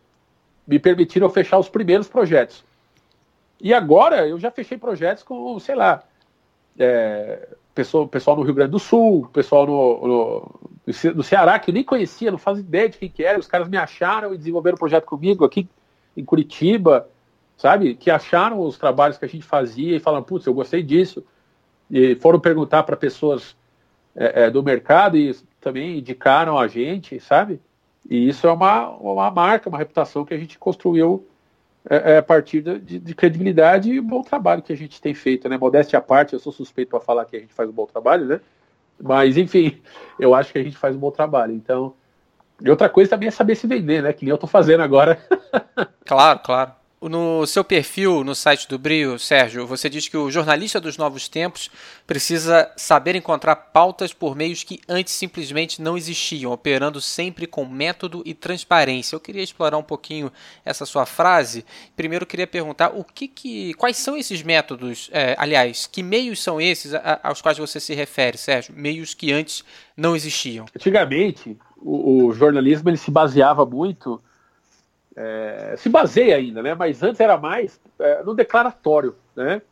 me 0.67 0.79
permitiram 0.79 1.29
fechar 1.29 1.59
os 1.59 1.69
primeiros 1.69 2.09
projetos. 2.09 2.65
E 3.61 3.75
agora 3.75 4.27
eu 4.27 4.39
já 4.39 4.51
fechei 4.51 4.79
projetos 4.79 5.23
com, 5.25 5.59
sei 5.59 5.75
lá, 5.75 6.03
é, 6.79 7.49
pessoal, 7.75 8.07
pessoal 8.07 8.37
no 8.37 8.43
Rio 8.43 8.55
Grande 8.55 8.71
do 8.71 8.79
Sul, 8.79 9.29
pessoal 9.33 9.67
no, 9.67 10.07
no, 10.07 10.61
no 11.15 11.23
Ceará, 11.23 11.59
que 11.59 11.71
eu 11.71 11.75
nem 11.75 11.85
conhecia, 11.85 12.31
não 12.31 12.39
fazia 12.39 12.63
ideia 12.63 12.89
de 12.89 12.99
quem 12.99 13.11
que 13.11 13.25
era, 13.25 13.39
os 13.39 13.49
caras 13.49 13.69
me 13.69 13.77
acharam 13.77 14.33
e 14.33 14.39
desenvolveram 14.39 14.77
o 14.77 14.79
projeto 14.79 15.05
comigo 15.05 15.45
aqui 15.45 15.69
em 16.17 16.25
Curitiba, 16.25 17.09
sabe? 17.57 17.95
Que 17.95 18.11
acharam 18.11 18.61
os 18.61 18.79
trabalhos 18.79 19.19
que 19.19 19.25
a 19.25 19.29
gente 19.29 19.45
fazia 19.45 19.97
e 19.97 20.01
falaram, 20.01 20.25
putz, 20.25 20.47
eu 20.47 20.55
gostei 20.55 20.83
disso. 20.83 21.25
E 21.91 22.15
foram 22.17 22.41
perguntar 22.41 22.85
para 22.85 22.97
pessoas 22.97 23.57
é, 24.15 24.45
é, 24.45 24.51
do 24.51 24.63
mercado 24.63 25.17
e 25.17 25.35
também 25.61 25.99
indicaram 25.99 26.59
a 26.59 26.67
gente, 26.67 27.21
sabe? 27.21 27.61
E 28.09 28.29
isso 28.29 28.47
é 28.47 28.53
uma, 28.53 28.89
uma 28.91 29.31
marca, 29.31 29.69
uma 29.69 29.79
reputação 29.79 30.25
que 30.25 30.35
a 30.35 30.39
gente 30.39 30.59
construiu 30.59 31.27
é, 31.89 32.15
é 32.15 32.19
a 32.19 32.23
partir 32.23 32.63
de, 32.63 32.99
de, 32.99 33.15
credibilidade 33.15 33.91
e 33.91 34.01
bom 34.01 34.23
trabalho 34.23 34.63
que 34.63 34.73
a 34.73 34.77
gente 34.77 35.01
tem 35.01 35.15
feito, 35.15 35.49
né? 35.49 35.57
Modéstia 35.57 35.99
à 35.99 36.03
parte, 36.03 36.33
eu 36.33 36.39
sou 36.39 36.53
suspeito 36.53 36.91
para 36.91 37.01
falar 37.01 37.25
que 37.25 37.37
a 37.37 37.41
gente 37.41 37.55
faz 37.55 37.69
um 37.69 37.73
bom 37.73 37.87
trabalho, 37.87 38.27
né? 38.27 38.41
Mas, 39.01 39.37
enfim, 39.37 39.81
eu 40.19 40.35
acho 40.35 40.53
que 40.53 40.59
a 40.59 40.63
gente 40.63 40.77
faz 40.77 40.95
um 40.95 40.99
bom 40.99 41.11
trabalho. 41.11 41.53
Então, 41.53 41.95
e 42.63 42.69
outra 42.69 42.89
coisa 42.89 43.11
também 43.11 43.29
é 43.29 43.31
saber 43.31 43.55
se 43.55 43.67
vender, 43.67 44.03
né? 44.03 44.13
Que 44.13 44.25
nem 44.25 44.31
eu 44.31 44.39
tô 44.39 44.47
fazendo 44.47 44.83
agora. 44.83 45.19
claro, 46.11 46.41
claro. 46.41 46.73
No 47.01 47.47
seu 47.47 47.65
perfil 47.65 48.23
no 48.23 48.35
site 48.35 48.69
do 48.69 48.79
Brio, 48.79 49.19
Sérgio, 49.19 49.67
você 49.67 49.89
diz 49.89 50.07
que 50.07 50.19
o 50.19 50.31
jornalista 50.31 50.79
dos 50.79 50.99
novos 50.99 51.29
tempos 51.29 51.71
precisa 52.07 52.71
saber 52.77 53.17
encontrar 53.17 53.57
pautas 53.57 54.13
por 54.13 54.37
meios 54.37 54.63
que 54.65 54.81
antes 54.87 55.15
simplesmente 55.15 55.81
não 55.81 55.97
existiam, 55.97 56.53
operando 56.53 57.01
sempre 57.01 57.47
com 57.47 57.65
método 57.65 58.23
e 58.27 58.35
transparência. 58.35 59.15
Eu 59.17 59.21
queria 59.21 59.43
explorar 59.43 59.79
um 59.79 59.83
pouquinho 59.83 60.31
essa 60.63 60.85
sua 60.85 61.07
frase. 61.07 61.65
Primeiro, 61.97 62.25
eu 62.25 62.27
queria 62.27 62.47
perguntar 62.47 62.91
o 62.95 63.03
que, 63.03 63.29
que 63.29 63.73
quais 63.75 63.97
são 63.97 64.15
esses 64.15 64.43
métodos, 64.43 65.09
é, 65.11 65.35
aliás, 65.39 65.87
que 65.87 66.03
meios 66.03 66.43
são 66.43 66.61
esses 66.61 66.93
aos 67.23 67.41
quais 67.41 67.57
você 67.57 67.81
se 67.81 67.95
refere, 67.95 68.37
Sérgio? 68.37 68.75
Meios 68.77 69.15
que 69.15 69.33
antes 69.33 69.65
não 69.97 70.15
existiam. 70.15 70.67
Antigamente, 70.77 71.57
o, 71.79 72.27
o 72.27 72.33
jornalismo 72.35 72.91
ele 72.91 72.99
se 72.99 73.11
baseava 73.11 73.65
muito 73.65 74.21
é, 75.17 75.75
se 75.77 75.89
baseia 75.89 76.37
ainda, 76.37 76.63
né? 76.63 76.75
Mas 76.75 77.03
antes 77.03 77.21
era 77.21 77.37
mais 77.37 77.81
é, 77.99 78.23
no 78.23 78.35
declaratório, 78.35 79.17
né? 79.35 79.63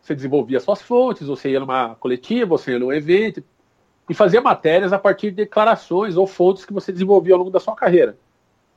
Você 0.00 0.14
desenvolvia 0.14 0.60
suas 0.60 0.80
fontes, 0.80 1.26
você 1.26 1.50
ia 1.50 1.60
numa 1.60 1.94
coletiva, 1.96 2.56
você 2.56 2.72
ia 2.72 2.78
num 2.78 2.92
evento 2.92 3.42
e 4.08 4.14
fazia 4.14 4.40
matérias 4.40 4.92
a 4.92 4.98
partir 4.98 5.30
de 5.30 5.36
declarações 5.36 6.16
ou 6.16 6.26
fontes 6.26 6.64
que 6.64 6.72
você 6.72 6.90
desenvolvia 6.90 7.34
ao 7.34 7.38
longo 7.38 7.50
da 7.50 7.60
sua 7.60 7.76
carreira. 7.76 8.16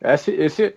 Esse, 0.02 0.32
esse 0.32 0.76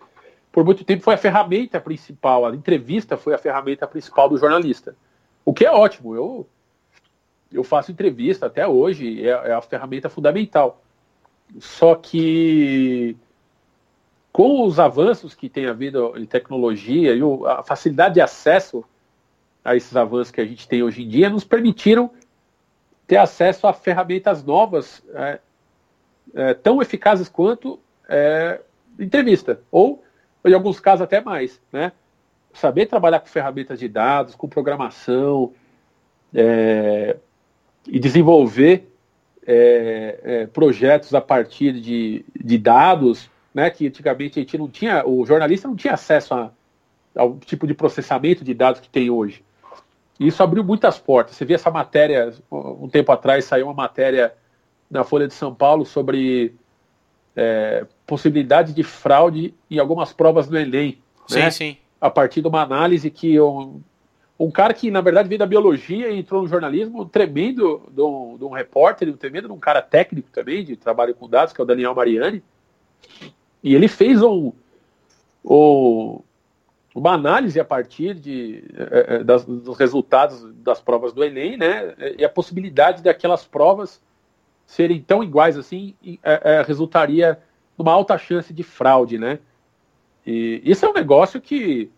por 0.57 0.65
muito 0.65 0.85
tempo, 0.85 1.03
foi 1.03 1.13
a 1.13 1.19
ferramenta 1.19 1.79
principal, 1.79 2.47
a 2.47 2.55
entrevista 2.55 3.19
foi 3.19 3.35
a 3.35 3.39
ferramenta 3.39 3.87
principal 3.87 4.27
do 4.27 4.39
jornalista. 4.39 4.97
O 5.45 5.53
que 5.53 5.67
é 5.67 5.71
ótimo, 5.71 6.15
eu, 6.15 6.49
eu 7.53 7.63
faço 7.63 7.93
entrevista 7.93 8.47
até 8.47 8.67
hoje, 8.67 9.23
é, 9.23 9.29
é 9.29 9.53
a 9.53 9.61
ferramenta 9.61 10.09
fundamental. 10.09 10.83
Só 11.59 11.95
que 11.95 13.15
com 14.37 14.67
os 14.67 14.79
avanços 14.79 15.35
que 15.35 15.49
tem 15.49 15.65
havido 15.65 16.13
em 16.15 16.27
tecnologia 16.27 17.15
e 17.15 17.21
a 17.47 17.63
facilidade 17.63 18.17
de 18.17 18.21
acesso 18.21 18.85
a 19.65 19.75
esses 19.75 19.97
avanços 19.97 20.31
que 20.31 20.43
a 20.43 20.45
gente 20.45 20.69
tem 20.69 20.83
hoje 20.83 21.05
em 21.05 21.09
dia, 21.09 21.31
nos 21.31 21.43
permitiram 21.43 22.11
ter 23.07 23.17
acesso 23.17 23.67
a 23.67 23.73
ferramentas 23.73 24.45
novas, 24.45 25.03
é, 25.15 25.39
é, 26.35 26.53
tão 26.53 26.83
eficazes 26.83 27.31
quanto 27.31 27.81
é, 28.07 28.61
entrevista, 29.01 29.63
ou 29.71 30.05
em 30.45 30.53
alguns 30.53 30.81
casos 30.81 31.01
até 31.01 31.19
mais, 31.19 31.59
né? 31.73 31.93
Saber 32.53 32.85
trabalhar 32.85 33.21
com 33.21 33.29
ferramentas 33.29 33.79
de 33.79 33.89
dados, 33.89 34.35
com 34.35 34.47
programação, 34.47 35.55
é, 36.35 37.17
e 37.89 37.99
desenvolver 37.99 38.87
é, 39.47 40.21
é, 40.23 40.47
projetos 40.47 41.15
a 41.15 41.23
partir 41.23 41.81
de, 41.81 42.23
de 42.39 42.59
dados 42.59 43.31
né, 43.57 43.71
que 43.71 43.87
antigamente 43.87 44.39
a 44.39 44.43
gente 44.43 44.59
não 44.59 44.69
tinha, 44.69 45.03
o 45.09 45.25
jornalista 45.25 45.67
não 45.67 45.75
tinha 45.75 45.95
acesso 45.95 46.35
a, 46.35 46.51
ao 47.17 47.39
tipo 47.39 47.67
de 47.67 47.73
processamento 47.73 48.45
de 48.45 48.53
dados 48.53 48.83
que 48.83 48.89
tem 48.89 49.09
hoje. 49.09 49.43
E 50.21 50.27
isso 50.27 50.43
abriu 50.43 50.63
muitas 50.63 50.99
portas. 50.99 51.37
Você 51.37 51.47
vê 51.47 51.55
essa 51.55 51.71
matéria, 51.71 52.35
um 52.51 52.87
tempo 52.87 53.11
atrás 53.13 53.47
saiu 53.47 53.69
uma 53.69 53.73
matéria 53.73 54.35
na 54.91 55.05
Folha 55.05 55.27
de 55.27 55.33
São 55.33 55.55
Paulo 55.55 55.87
sobre 55.87 56.55
é, 57.35 57.87
possibilidade 58.07 58.75
de 58.75 58.83
fraude 58.83 59.55
em 59.71 59.79
algumas 59.79 60.13
provas 60.13 60.47
do 60.47 60.59
Enem. 60.59 60.99
Sim, 61.27 61.39
né? 61.39 61.51
sim. 61.51 61.77
A 61.99 62.11
partir 62.11 62.43
de 62.43 62.49
uma 62.49 62.61
análise 62.61 63.11
que 63.11 63.41
um, 63.41 63.81
um 64.39 64.51
cara 64.51 64.75
que, 64.75 64.91
na 64.91 65.01
verdade, 65.01 65.31
veio 65.31 65.39
da 65.39 65.47
biologia 65.47 66.11
e 66.11 66.19
entrou 66.19 66.43
no 66.43 66.49
jornalismo, 66.49 67.01
um 67.01 67.09
tremendo 67.09 67.83
de 67.91 68.03
um, 68.03 68.37
de 68.37 68.45
um 68.45 68.51
repórter, 68.51 69.09
um 69.09 69.17
tremendo 69.17 69.49
de 69.49 69.55
um 69.55 69.59
cara 69.59 69.81
técnico 69.81 70.29
também, 70.31 70.63
de 70.63 70.77
trabalho 70.77 71.15
com 71.15 71.27
dados, 71.27 71.55
que 71.55 71.61
é 71.61 71.65
o 71.65 71.67
Daniel 71.67 71.95
Mariani. 71.95 72.43
E 73.67 73.75
ele 73.75 73.89
fez 73.89 74.23
um, 74.23 74.53
um, 75.45 76.21
uma 76.95 77.15
análise 77.15 77.59
a 77.59 77.65
partir 77.65 78.15
de, 78.15 78.63
é, 78.77 79.25
das, 79.25 79.45
dos 79.45 79.77
resultados 79.77 80.55
das 80.63 80.81
provas 80.81 81.13
do 81.13 81.25
Enem, 81.25 81.57
né? 81.57 81.93
E 82.17 82.25
a 82.25 82.29
possibilidade 82.29 83.03
daquelas 83.03 83.45
provas 83.45 84.01
serem 84.65 85.03
tão 85.03 85.21
iguais 85.21 85.59
assim 85.59 85.97
é, 86.23 86.59
é, 86.59 86.63
resultaria 86.63 87.41
numa 87.77 87.91
alta 87.91 88.17
chance 88.17 88.55
de 88.55 88.63
fraude, 88.63 89.19
né? 89.19 89.41
E 90.25 90.63
isso 90.65 90.87
é 90.87 90.89
um 90.89 90.95
negócio 90.95 91.41
que 91.41 91.91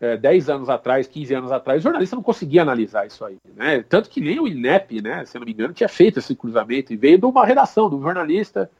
é, 0.00 0.16
10 0.16 0.48
anos 0.48 0.68
atrás, 0.68 1.08
15 1.08 1.34
anos 1.34 1.50
atrás, 1.50 1.80
o 1.80 1.82
jornalista 1.82 2.14
não 2.14 2.22
conseguia 2.22 2.62
analisar 2.62 3.04
isso 3.04 3.24
aí, 3.24 3.36
né? 3.56 3.82
Tanto 3.82 4.08
que 4.08 4.20
nem 4.20 4.38
o 4.38 4.46
INEP, 4.46 5.02
né, 5.02 5.24
se 5.24 5.36
não 5.36 5.44
me 5.44 5.50
engano, 5.50 5.74
tinha 5.74 5.88
feito 5.88 6.20
esse 6.20 6.36
cruzamento 6.36 6.92
e 6.92 6.96
veio 6.96 7.18
de 7.18 7.24
uma 7.26 7.44
redação, 7.44 7.90
de 7.90 7.96
um 7.96 8.02
jornalista 8.02 8.70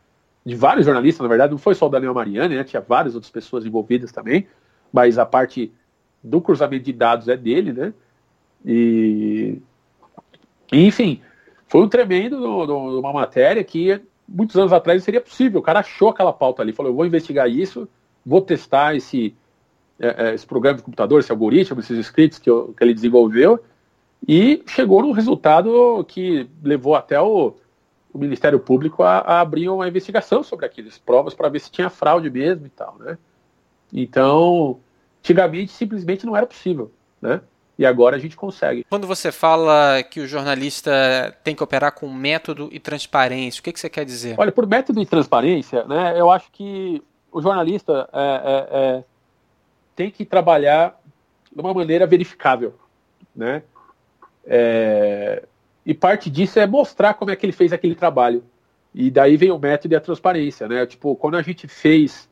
de 0.49 0.55
vários 0.55 0.87
jornalistas, 0.87 1.23
na 1.23 1.29
verdade, 1.29 1.51
não 1.51 1.59
foi 1.59 1.75
só 1.75 1.87
o 1.87 1.91
Daniel 1.91 2.15
Mariani, 2.15 2.57
né? 2.57 2.65
Tinha 2.65 2.81
várias 2.81 3.15
outras 3.15 3.31
pessoas 3.31 3.67
envolvidas 3.67 4.11
também, 4.11 4.47
mas 4.91 5.19
a 5.19 5.27
parte 5.27 5.71
do 6.25 6.41
cruzamento 6.41 6.87
de 6.87 6.93
dados 6.95 7.29
é 7.29 7.37
dele, 7.37 7.71
né? 7.71 7.93
E 8.65 9.61
enfim, 10.73 11.21
foi 11.67 11.83
um 11.83 11.89
tremendo 11.89 12.39
uma 12.99 13.13
matéria 13.13 13.63
que 13.63 14.01
muitos 14.27 14.57
anos 14.57 14.73
atrás 14.73 15.05
seria 15.05 15.21
possível. 15.21 15.61
O 15.61 15.63
cara 15.63 15.81
achou 15.81 16.09
aquela 16.09 16.33
pauta 16.33 16.63
ali, 16.63 16.73
falou: 16.73 16.93
eu 16.93 16.97
vou 16.97 17.05
investigar 17.05 17.47
isso, 17.47 17.87
vou 18.25 18.41
testar 18.41 18.97
esse, 18.97 19.37
é, 20.01 20.31
é, 20.31 20.35
esse 20.35 20.47
programa 20.47 20.79
de 20.79 20.83
computador, 20.83 21.21
esse 21.21 21.31
algoritmo, 21.31 21.79
esses 21.79 21.99
scripts 21.99 22.39
que, 22.39 22.49
eu, 22.49 22.73
que 22.75 22.83
ele 22.83 22.95
desenvolveu, 22.95 23.63
e 24.27 24.63
chegou 24.67 25.03
num 25.03 25.13
resultado 25.13 26.03
que 26.09 26.49
levou 26.65 26.95
até 26.95 27.21
o, 27.21 27.55
o 28.13 28.19
Ministério 28.19 28.59
Público 28.59 29.03
a, 29.03 29.19
a 29.19 29.41
abrir 29.41 29.69
uma 29.69 29.87
investigação 29.87 30.43
sobre 30.43 30.67
aquelas 30.67 30.99
provas 30.99 31.35
para 31.35 31.49
ver 31.49 31.61
se 31.61 31.71
tinha 31.71 31.91
fraude 31.91 32.31
mesmo 32.31 32.67
e 32.67 32.71
tal, 32.71 32.97
né? 32.99 33.19
Então, 33.93 34.79
antigamente 35.21 35.73
simplesmente 35.73 36.27
não 36.27 36.37
era 36.37 36.47
possível, 36.47 36.91
né? 37.21 37.41
E 37.79 37.87
agora 37.87 38.17
a 38.17 38.19
gente 38.19 38.35
consegue. 38.35 38.85
Quando 38.91 39.07
você 39.07 39.31
fala 39.31 40.03
que 40.03 40.19
o 40.19 40.27
jornalista 40.27 40.91
tem 41.45 41.55
que 41.55 41.63
operar 41.63 41.93
com 41.93 42.13
método 42.13 42.69
e 42.73 42.81
transparência, 42.81 43.61
o 43.61 43.63
que, 43.63 43.73
que 43.73 43.79
você 43.79 43.89
quer 43.89 44.05
dizer? 44.05 44.35
Olha, 44.37 44.51
por 44.51 44.67
método 44.67 45.01
e 45.01 45.07
transparência, 45.07 45.85
né, 45.85 46.19
eu 46.19 46.29
acho 46.29 46.51
que 46.51 47.01
o 47.31 47.41
jornalista 47.41 48.09
é, 48.13 48.19
é, 48.21 48.69
é, 48.79 49.05
tem 49.95 50.11
que 50.11 50.25
trabalhar 50.25 51.01
de 51.53 51.61
uma 51.61 51.73
maneira 51.73 52.05
verificável, 52.05 52.75
né? 53.35 53.63
E 55.89 55.95
parte 55.95 56.29
disso 56.29 56.61
é 56.61 56.67
mostrar 56.67 57.15
como 57.15 57.31
é 57.31 57.37
que 57.37 57.47
ele 57.47 57.53
fez 57.53 57.73
aquele 57.73 57.95
trabalho. 57.95 58.45
E 58.95 59.11
daí 59.11 59.39
vem 59.39 59.51
o 59.51 59.59
método 59.59 59.95
e 59.95 59.97
a 59.97 60.01
transparência, 60.01 60.69
né? 60.69 60.85
Tipo, 60.85 61.17
quando 61.17 61.39
a 61.39 61.41
gente 61.41 61.67
fez 61.67 62.29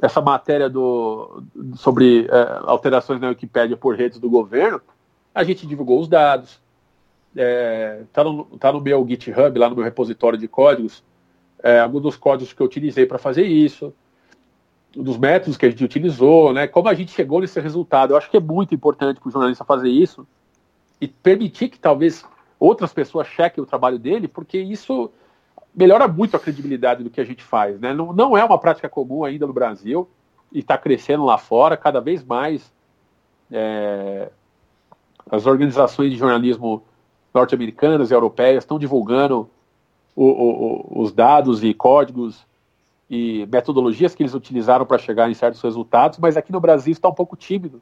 essa 0.00 0.20
matéria 0.20 0.70
do, 0.70 1.42
sobre 1.74 2.28
é, 2.30 2.60
alterações 2.62 3.20
na 3.20 3.30
Wikipédia 3.30 3.76
por 3.76 3.96
redes 3.96 4.20
do 4.20 4.30
governo, 4.30 4.80
a 5.34 5.42
gente 5.42 5.66
divulgou 5.66 5.98
os 5.98 6.06
dados. 6.06 6.60
É, 7.34 8.02
tá, 8.12 8.22
no, 8.22 8.44
tá 8.44 8.72
no 8.72 8.80
meu 8.80 9.04
GitHub, 9.04 9.58
lá 9.58 9.68
no 9.68 9.74
meu 9.74 9.84
repositório 9.84 10.38
de 10.38 10.46
códigos, 10.46 11.02
é, 11.64 11.80
alguns 11.80 12.02
dos 12.02 12.16
códigos 12.16 12.52
que 12.52 12.62
eu 12.62 12.66
utilizei 12.66 13.04
para 13.04 13.18
fazer 13.18 13.46
isso, 13.46 13.92
dos 14.94 15.18
métodos 15.18 15.56
que 15.56 15.66
a 15.66 15.70
gente 15.70 15.82
utilizou, 15.82 16.52
né? 16.52 16.68
Como 16.68 16.88
a 16.88 16.94
gente 16.94 17.10
chegou 17.10 17.40
nesse 17.40 17.58
resultado. 17.58 18.12
Eu 18.12 18.16
acho 18.16 18.30
que 18.30 18.36
é 18.36 18.40
muito 18.40 18.72
importante 18.72 19.18
para 19.18 19.28
o 19.28 19.32
jornalista 19.32 19.64
fazer 19.64 19.88
isso 19.88 20.24
e 21.00 21.08
permitir 21.08 21.68
que 21.68 21.78
talvez 21.80 22.24
outras 22.60 22.92
pessoas 22.92 23.26
chequem 23.26 23.64
o 23.64 23.66
trabalho 23.66 23.98
dele, 23.98 24.28
porque 24.28 24.58
isso 24.58 25.10
melhora 25.74 26.06
muito 26.06 26.36
a 26.36 26.40
credibilidade 26.40 27.02
do 27.02 27.08
que 27.08 27.20
a 27.20 27.24
gente 27.24 27.42
faz. 27.42 27.80
Né? 27.80 27.94
Não, 27.94 28.12
não 28.12 28.36
é 28.36 28.44
uma 28.44 28.58
prática 28.58 28.88
comum 28.88 29.24
ainda 29.24 29.46
no 29.46 29.52
Brasil 29.52 30.06
e 30.52 30.58
está 30.58 30.76
crescendo 30.76 31.24
lá 31.24 31.38
fora, 31.38 31.76
cada 31.76 32.00
vez 32.00 32.22
mais 32.22 32.70
é, 33.50 34.30
as 35.30 35.46
organizações 35.46 36.10
de 36.10 36.18
jornalismo 36.18 36.82
norte-americanas 37.32 38.10
e 38.10 38.14
europeias 38.14 38.64
estão 38.64 38.78
divulgando 38.78 39.48
o, 40.14 40.24
o, 40.26 41.02
os 41.02 41.12
dados 41.12 41.64
e 41.64 41.72
códigos 41.72 42.44
e 43.08 43.46
metodologias 43.50 44.14
que 44.14 44.22
eles 44.22 44.34
utilizaram 44.34 44.84
para 44.84 44.98
chegar 44.98 45.30
em 45.30 45.34
certos 45.34 45.62
resultados, 45.62 46.18
mas 46.18 46.36
aqui 46.36 46.52
no 46.52 46.60
Brasil 46.60 46.92
está 46.92 47.08
um 47.08 47.14
pouco 47.14 47.36
tímido. 47.36 47.80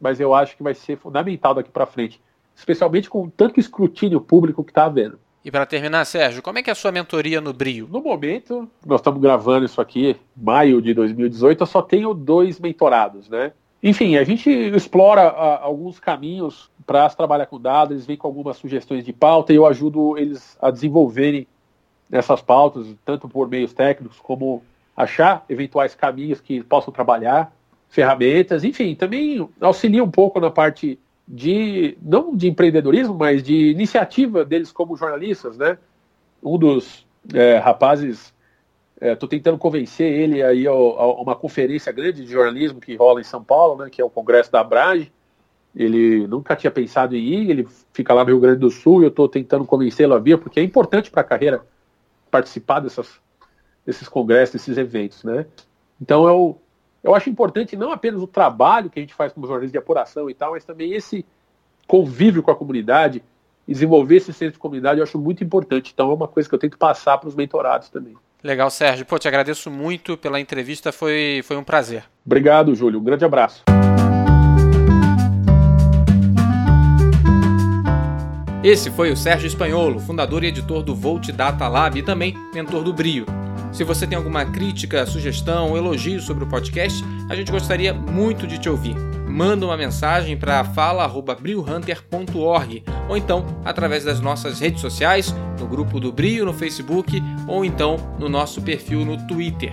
Mas 0.00 0.20
eu 0.20 0.34
acho 0.34 0.56
que 0.56 0.62
vai 0.62 0.74
ser 0.74 0.96
fundamental 0.96 1.54
daqui 1.54 1.70
para 1.70 1.86
frente 1.86 2.20
especialmente 2.58 3.08
com 3.08 3.30
tanto 3.30 3.60
escrutínio 3.60 4.20
público 4.20 4.64
que 4.64 4.72
está 4.72 4.84
havendo. 4.84 5.18
E 5.44 5.50
para 5.50 5.64
terminar, 5.64 6.04
Sérgio, 6.04 6.42
como 6.42 6.58
é 6.58 6.62
que 6.62 6.68
é 6.68 6.72
a 6.72 6.76
sua 6.76 6.90
mentoria 6.90 7.40
no 7.40 7.52
Brio? 7.52 7.88
No 7.88 8.02
momento, 8.02 8.68
nós 8.84 9.00
estamos 9.00 9.20
gravando 9.20 9.64
isso 9.64 9.80
aqui, 9.80 10.16
maio 10.36 10.82
de 10.82 10.92
2018, 10.92 11.62
eu 11.62 11.66
só 11.66 11.80
tenho 11.80 12.12
dois 12.12 12.58
mentorados, 12.58 13.28
né? 13.28 13.52
Enfim, 13.80 14.16
a 14.16 14.24
gente 14.24 14.50
explora 14.50 15.22
a, 15.22 15.62
alguns 15.62 16.00
caminhos 16.00 16.68
para 16.84 17.08
trabalhar 17.10 17.46
com 17.46 17.60
dados, 17.60 17.92
eles 17.92 18.06
vêm 18.06 18.16
com 18.16 18.26
algumas 18.26 18.56
sugestões 18.56 19.04
de 19.04 19.12
pauta 19.12 19.52
e 19.52 19.56
eu 19.56 19.64
ajudo 19.64 20.18
eles 20.18 20.58
a 20.60 20.70
desenvolverem 20.72 21.46
essas 22.10 22.42
pautas, 22.42 22.88
tanto 23.04 23.28
por 23.28 23.48
meios 23.48 23.72
técnicos 23.72 24.18
como 24.18 24.64
achar 24.96 25.44
eventuais 25.48 25.94
caminhos 25.94 26.40
que 26.40 26.60
possam 26.64 26.92
trabalhar, 26.92 27.52
ferramentas, 27.88 28.64
enfim, 28.64 28.96
também 28.96 29.48
auxilia 29.60 30.02
um 30.02 30.10
pouco 30.10 30.40
na 30.40 30.50
parte 30.50 30.98
de 31.28 31.98
não 32.00 32.34
de 32.34 32.48
empreendedorismo, 32.48 33.14
mas 33.14 33.42
de 33.42 33.70
iniciativa 33.70 34.46
deles 34.46 34.72
como 34.72 34.96
jornalistas, 34.96 35.58
né? 35.58 35.76
Um 36.42 36.56
dos 36.56 37.06
é, 37.34 37.58
rapazes, 37.58 38.32
estou 38.98 39.26
é, 39.26 39.30
tentando 39.30 39.58
convencer 39.58 40.10
ele 40.10 40.42
aí 40.42 40.66
a, 40.66 40.70
a, 40.70 41.20
uma 41.20 41.36
conferência 41.36 41.92
grande 41.92 42.24
de 42.24 42.32
jornalismo 42.32 42.80
que 42.80 42.96
rola 42.96 43.20
em 43.20 43.24
São 43.24 43.44
Paulo, 43.44 43.84
né? 43.84 43.90
Que 43.90 44.00
é 44.00 44.04
o 44.04 44.08
Congresso 44.08 44.50
da 44.50 44.60
Abrage. 44.60 45.12
Ele 45.76 46.26
nunca 46.26 46.56
tinha 46.56 46.70
pensado 46.70 47.14
em 47.14 47.22
ir, 47.22 47.50
ele 47.50 47.68
fica 47.92 48.14
lá 48.14 48.24
no 48.24 48.30
Rio 48.30 48.40
Grande 48.40 48.60
do 48.60 48.70
Sul 48.70 49.02
e 49.02 49.04
eu 49.04 49.10
estou 49.10 49.28
tentando 49.28 49.66
convencê-lo 49.66 50.14
a 50.14 50.18
vir, 50.18 50.38
porque 50.38 50.58
é 50.58 50.62
importante 50.62 51.10
para 51.10 51.20
a 51.20 51.24
carreira 51.24 51.60
participar 52.30 52.80
dessas, 52.80 53.20
desses 53.84 54.08
congressos, 54.08 54.54
desses 54.54 54.78
eventos, 54.78 55.22
né? 55.24 55.44
Então 56.00 56.26
eu, 56.26 56.58
eu 57.02 57.14
acho 57.14 57.30
importante 57.30 57.76
não 57.76 57.92
apenas 57.92 58.22
o 58.22 58.26
trabalho 58.26 58.90
que 58.90 58.98
a 58.98 59.02
gente 59.02 59.14
faz 59.14 59.32
como 59.32 59.46
jornalista 59.46 59.72
de 59.72 59.78
apuração 59.78 60.28
e 60.28 60.34
tal, 60.34 60.52
mas 60.52 60.64
também 60.64 60.92
esse 60.92 61.24
convívio 61.86 62.42
com 62.42 62.50
a 62.50 62.56
comunidade, 62.56 63.22
desenvolver 63.66 64.16
esse 64.16 64.32
centro 64.32 64.54
de 64.54 64.58
comunidade, 64.58 64.98
eu 65.00 65.04
acho 65.04 65.18
muito 65.18 65.42
importante. 65.42 65.92
Então 65.94 66.10
é 66.10 66.14
uma 66.14 66.28
coisa 66.28 66.48
que 66.48 66.54
eu 66.54 66.58
tento 66.58 66.76
passar 66.76 67.18
para 67.18 67.28
os 67.28 67.34
mentorados 67.34 67.88
também. 67.88 68.16
Legal, 68.42 68.70
Sérgio. 68.70 69.04
Pô, 69.04 69.18
te 69.18 69.26
agradeço 69.26 69.70
muito 69.70 70.16
pela 70.16 70.38
entrevista, 70.38 70.92
foi, 70.92 71.40
foi 71.44 71.56
um 71.56 71.64
prazer. 71.64 72.04
Obrigado, 72.24 72.74
Júlio. 72.74 73.00
Um 73.00 73.04
grande 73.04 73.24
abraço. 73.24 73.64
Esse 78.62 78.90
foi 78.90 79.10
o 79.12 79.16
Sérgio 79.16 79.46
Espanholo, 79.46 80.00
fundador 80.00 80.42
e 80.42 80.48
editor 80.48 80.82
do 80.82 80.94
Volt 80.94 81.30
Data 81.30 81.68
Lab 81.68 81.98
e 81.98 82.02
também 82.02 82.34
mentor 82.52 82.82
do 82.82 82.92
Brio. 82.92 83.24
Se 83.72 83.84
você 83.84 84.06
tem 84.06 84.16
alguma 84.16 84.44
crítica, 84.44 85.06
sugestão 85.06 85.76
elogio 85.76 86.20
sobre 86.20 86.44
o 86.44 86.46
podcast, 86.46 87.02
a 87.28 87.36
gente 87.36 87.52
gostaria 87.52 87.94
muito 87.94 88.46
de 88.46 88.58
te 88.58 88.68
ouvir. 88.68 88.94
Manda 89.28 89.66
uma 89.66 89.76
mensagem 89.76 90.36
para 90.36 90.64
fala@briohunter.org 90.64 92.82
ou 93.08 93.16
então 93.16 93.46
através 93.64 94.04
das 94.04 94.20
nossas 94.20 94.58
redes 94.58 94.80
sociais, 94.80 95.32
no 95.60 95.66
grupo 95.66 96.00
do 96.00 96.10
Brio 96.10 96.44
no 96.44 96.52
Facebook 96.52 97.22
ou 97.46 97.64
então 97.64 97.96
no 98.18 98.28
nosso 98.28 98.60
perfil 98.62 99.04
no 99.04 99.16
Twitter. 99.26 99.72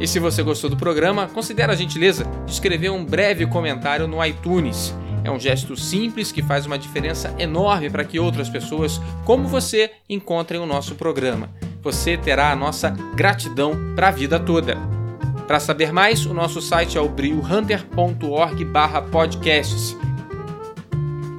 E 0.00 0.06
se 0.06 0.18
você 0.18 0.42
gostou 0.42 0.68
do 0.68 0.76
programa, 0.76 1.26
considere 1.28 1.72
a 1.72 1.76
gentileza 1.76 2.24
de 2.44 2.52
escrever 2.52 2.90
um 2.90 3.02
breve 3.04 3.46
comentário 3.46 4.06
no 4.06 4.22
iTunes. 4.24 4.94
É 5.24 5.30
um 5.30 5.40
gesto 5.40 5.76
simples 5.76 6.30
que 6.30 6.42
faz 6.42 6.66
uma 6.66 6.78
diferença 6.78 7.34
enorme 7.38 7.90
para 7.90 8.04
que 8.04 8.20
outras 8.20 8.48
pessoas, 8.48 9.00
como 9.24 9.48
você, 9.48 9.90
encontrem 10.08 10.60
o 10.60 10.66
nosso 10.66 10.94
programa. 10.94 11.50
Você 11.82 12.16
terá 12.16 12.50
a 12.50 12.56
nossa 12.56 12.90
gratidão 13.14 13.74
para 13.94 14.08
a 14.08 14.10
vida 14.10 14.40
toda. 14.40 14.76
Para 15.46 15.60
saber 15.60 15.92
mais, 15.92 16.26
o 16.26 16.34
nosso 16.34 16.60
site 16.60 16.98
é 16.98 17.00
o 17.00 17.08
briohunter.org/podcasts. 17.08 19.96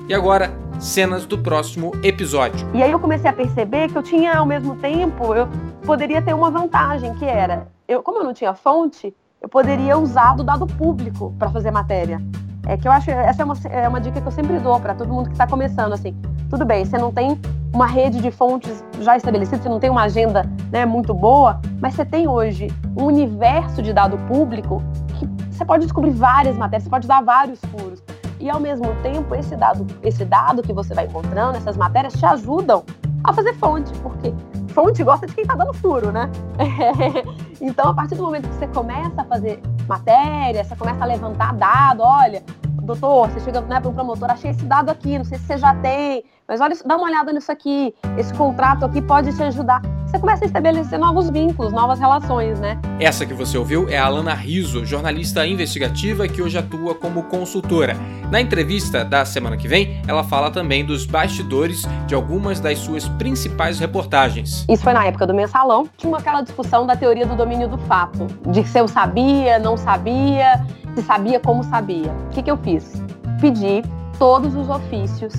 E 0.07 0.13
agora, 0.13 0.49
cenas 0.79 1.25
do 1.25 1.37
próximo 1.37 1.91
episódio. 2.01 2.65
E 2.73 2.81
aí 2.81 2.89
eu 2.89 2.99
comecei 2.99 3.29
a 3.29 3.33
perceber 3.33 3.89
que 3.89 3.97
eu 3.97 4.01
tinha 4.01 4.33
ao 4.33 4.45
mesmo 4.45 4.77
tempo, 4.77 5.35
eu 5.35 5.49
poderia 5.85 6.21
ter 6.21 6.33
uma 6.33 6.49
vantagem, 6.49 7.13
que 7.15 7.25
era, 7.25 7.67
eu, 7.87 8.01
como 8.01 8.19
eu 8.19 8.23
não 8.23 8.33
tinha 8.33 8.53
fonte, 8.53 9.13
eu 9.41 9.49
poderia 9.49 9.97
usar 9.97 10.35
do 10.35 10.43
dado 10.43 10.65
público 10.65 11.35
para 11.37 11.51
fazer 11.51 11.69
matéria. 11.69 12.21
É 12.65 12.77
que 12.77 12.87
eu 12.87 12.91
acho, 12.91 13.11
essa 13.11 13.41
é 13.41 13.45
uma, 13.45 13.57
é 13.69 13.87
uma 13.87 13.99
dica 13.99 14.21
que 14.21 14.27
eu 14.27 14.31
sempre 14.31 14.57
dou 14.59 14.79
para 14.79 14.93
todo 14.93 15.13
mundo 15.13 15.25
que 15.27 15.33
está 15.33 15.45
começando, 15.45 15.91
assim, 15.93 16.15
tudo 16.49 16.65
bem, 16.65 16.85
você 16.85 16.97
não 16.97 17.11
tem 17.11 17.37
uma 17.73 17.85
rede 17.85 18.21
de 18.21 18.31
fontes 18.31 18.83
já 19.01 19.15
estabelecida, 19.15 19.61
você 19.61 19.69
não 19.69 19.79
tem 19.79 19.89
uma 19.89 20.03
agenda 20.03 20.43
né, 20.71 20.85
muito 20.85 21.13
boa, 21.13 21.59
mas 21.79 21.93
você 21.93 22.05
tem 22.05 22.27
hoje 22.27 22.67
um 22.97 23.05
universo 23.05 23.81
de 23.81 23.93
dado 23.93 24.17
público 24.27 24.81
que 25.17 25.27
você 25.51 25.63
pode 25.63 25.83
descobrir 25.83 26.11
várias 26.11 26.57
matérias, 26.57 26.83
você 26.83 26.89
pode 26.89 27.07
dar 27.07 27.23
vários 27.23 27.59
furos. 27.65 28.01
E 28.39 28.49
ao 28.49 28.59
mesmo 28.59 28.87
tempo, 29.03 29.35
esse 29.35 29.55
dado, 29.55 29.85
esse 30.01 30.23
dado 30.23 30.63
que 30.63 30.71
você 30.71 30.93
vai 30.93 31.05
encontrando, 31.05 31.57
essas 31.57 31.75
matérias 31.75 32.13
te 32.13 32.25
ajudam 32.25 32.83
a 33.23 33.33
fazer 33.33 33.53
fonte, 33.55 33.91
porque 33.99 34.33
fonte 34.69 35.03
gosta 35.03 35.27
de 35.27 35.35
quem 35.35 35.41
está 35.41 35.55
dando 35.55 35.73
furo, 35.73 36.11
né? 36.11 36.29
então, 37.59 37.89
a 37.89 37.93
partir 37.93 38.15
do 38.15 38.23
momento 38.23 38.47
que 38.47 38.55
você 38.55 38.67
começa 38.67 39.21
a 39.21 39.25
fazer 39.25 39.61
matéria, 39.87 40.63
você 40.63 40.75
começa 40.75 41.03
a 41.03 41.05
levantar 41.05 41.53
dado, 41.53 42.01
olha, 42.01 42.41
doutor, 42.81 43.29
você 43.29 43.41
chega 43.41 43.59
né, 43.61 43.79
para 43.79 43.89
um 43.89 43.93
promotor, 43.93 44.31
achei 44.31 44.51
esse 44.51 44.63
dado 44.63 44.89
aqui, 44.89 45.17
não 45.17 45.25
sei 45.25 45.37
se 45.37 45.45
você 45.45 45.57
já 45.57 45.75
tem, 45.75 46.23
mas 46.49 46.59
olha, 46.59 46.75
dá 46.83 46.97
uma 46.97 47.05
olhada 47.05 47.31
nisso 47.31 47.51
aqui, 47.51 47.93
esse 48.17 48.33
contrato 48.33 48.83
aqui 48.83 48.99
pode 49.03 49.31
te 49.35 49.43
ajudar. 49.43 49.83
Você 50.07 50.17
começa 50.17 50.43
a 50.43 50.47
estabelecer 50.47 50.97
novos 50.97 51.29
vínculos, 51.29 51.71
novas 51.71 51.99
relações, 51.99 52.59
né? 52.59 52.81
Essa 52.99 53.23
que 53.23 53.35
você 53.35 53.55
ouviu 53.55 53.87
é 53.87 53.99
a 53.99 54.05
Alana 54.07 54.33
Riso, 54.33 54.83
jornalista 54.83 55.45
investigativa 55.45 56.27
que 56.27 56.41
hoje 56.41 56.57
atua 56.57 56.95
como 56.95 57.21
consultora. 57.25 57.95
Na 58.31 58.41
entrevista 58.41 59.05
da 59.05 59.23
semana 59.23 59.55
que 59.55 59.67
vem, 59.67 60.01
ela 60.07 60.23
fala 60.23 60.49
também 60.49 60.83
dos 60.83 61.05
bastidores 61.05 61.83
de 62.07 62.15
algumas 62.15 62.59
das 62.59 62.79
suas 62.79 63.07
principais 63.07 63.79
reportagens. 63.79 64.65
Isso 64.67 64.81
foi 64.81 64.93
na 64.93 65.05
época 65.05 65.27
do 65.27 65.35
mensalão, 65.35 65.87
tinha 65.95 66.17
aquela 66.17 66.41
discussão 66.41 66.87
da 66.87 66.95
teoria 66.95 67.27
do 67.27 67.35
domínio 67.35 67.67
do 67.67 67.77
fato, 67.77 68.25
de 68.47 68.63
se 68.63 68.79
eu 68.79 68.87
sabia, 68.87 69.59
não 69.59 69.77
sabia, 69.77 70.65
se 70.95 71.03
sabia 71.03 71.39
como 71.39 71.63
sabia. 71.63 72.11
O 72.11 72.29
que, 72.29 72.41
que 72.41 72.49
eu 72.49 72.57
fiz? 72.57 72.99
Pedi 73.39 73.83
todos 74.17 74.55
os 74.55 74.67
ofícios 74.67 75.35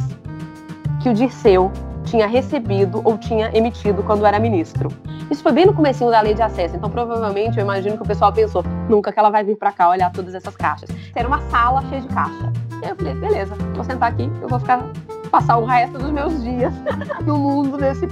que 1.01 1.09
o 1.09 1.15
Dirceu 1.15 1.73
tinha 2.05 2.27
recebido 2.27 3.01
ou 3.05 3.17
tinha 3.19 3.51
emitido 3.57 4.03
quando 4.03 4.27
era 4.27 4.39
ministro. 4.39 4.91
Isso 5.31 5.43
foi 5.43 5.53
bem 5.53 5.67
no 5.67 5.73
comecinho 5.73 6.11
da 6.11 6.21
lei 6.21 6.35
de 6.35 6.43
acesso, 6.43 6.77
então 6.77 6.91
provavelmente 6.91 7.57
eu 7.59 7.63
imagino 7.63 7.97
que 7.97 8.03
o 8.03 8.07
pessoal 8.07 8.33
pensou, 8.33 8.65
nunca 8.89 9.13
que 9.13 9.19
ela 9.19 9.31
vai 9.31 9.45
vir 9.45 9.57
para 9.57 9.71
cá 9.71 9.89
olhar 9.89 10.11
todas 10.11 10.35
essas 10.35 10.57
caixas. 10.57 10.91
Era 11.15 11.29
uma 11.29 11.41
sala 11.43 11.83
cheia 11.89 12.01
de 12.01 12.09
caixa. 12.09 12.53
E 12.83 12.85
aí 12.85 12.91
eu 12.91 12.97
falei, 12.97 13.15
beleza, 13.15 13.55
vou 13.75 13.85
sentar 13.85 14.11
aqui, 14.11 14.31
eu 14.43 14.49
vou 14.49 14.59
ficar 14.59 14.85
passar 15.31 15.59
o 15.59 15.65
resto 15.65 15.97
dos 15.99 16.11
meus 16.11 16.43
dias 16.43 16.73
no 17.25 17.39
mundo 17.39 17.79
nesse, 17.79 18.07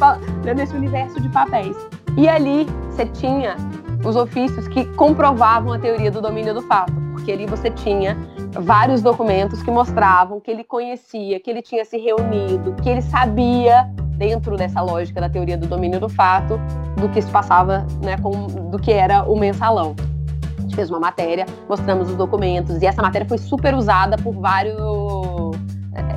nesse 0.55 0.77
universo 0.77 1.21
de 1.21 1.29
papéis. 1.29 1.77
E 2.17 2.29
ali 2.29 2.67
você 2.91 3.07
tinha 3.07 3.57
os 4.05 4.15
ofícios 4.15 4.69
que 4.69 4.85
comprovavam 4.95 5.73
a 5.73 5.79
teoria 5.79 6.11
do 6.11 6.21
domínio 6.21 6.55
do 6.55 6.63
fato, 6.63 6.93
porque 7.13 7.33
ali 7.33 7.47
você 7.47 7.71
tinha 7.71 8.17
vários 8.53 9.03
documentos 9.03 9.63
que 9.63 9.71
mostravam 9.71 10.41
que 10.41 10.51
ele 10.51 10.65
conhecia, 10.65 11.39
que 11.41 11.51
ele 11.51 11.63
tinha 11.63 11.85
se 11.85 11.99
reunido, 11.99 12.75
que 12.83 12.89
ele 12.89 13.03
sabia, 13.03 13.89
dentro 14.19 14.57
dessa 14.57 14.83
lógica 14.83 15.21
da 15.21 15.29
teoria 15.29 15.57
do 15.57 15.67
domínio 15.67 16.01
do 16.01 16.09
fato, 16.09 16.59
do 17.01 17.09
que 17.09 17.23
se 17.23 17.31
passava, 17.31 17.87
né, 18.03 18.19
com, 18.19 18.47
do 18.71 18.79
que 18.79 18.93
era 18.93 19.23
o 19.23 19.39
mensalão. 19.39 19.95
A 20.59 20.61
gente 20.63 20.75
fez 20.75 20.91
uma 20.91 20.99
matéria, 20.99 21.47
mostramos 21.69 22.11
os 22.11 22.17
documentos, 22.17 22.83
e 22.83 22.87
essa 22.87 23.01
matéria 23.01 23.27
foi 23.27 23.39
super 23.39 23.75
usada 23.75 24.17
por 24.19 24.35
vários 24.35 24.77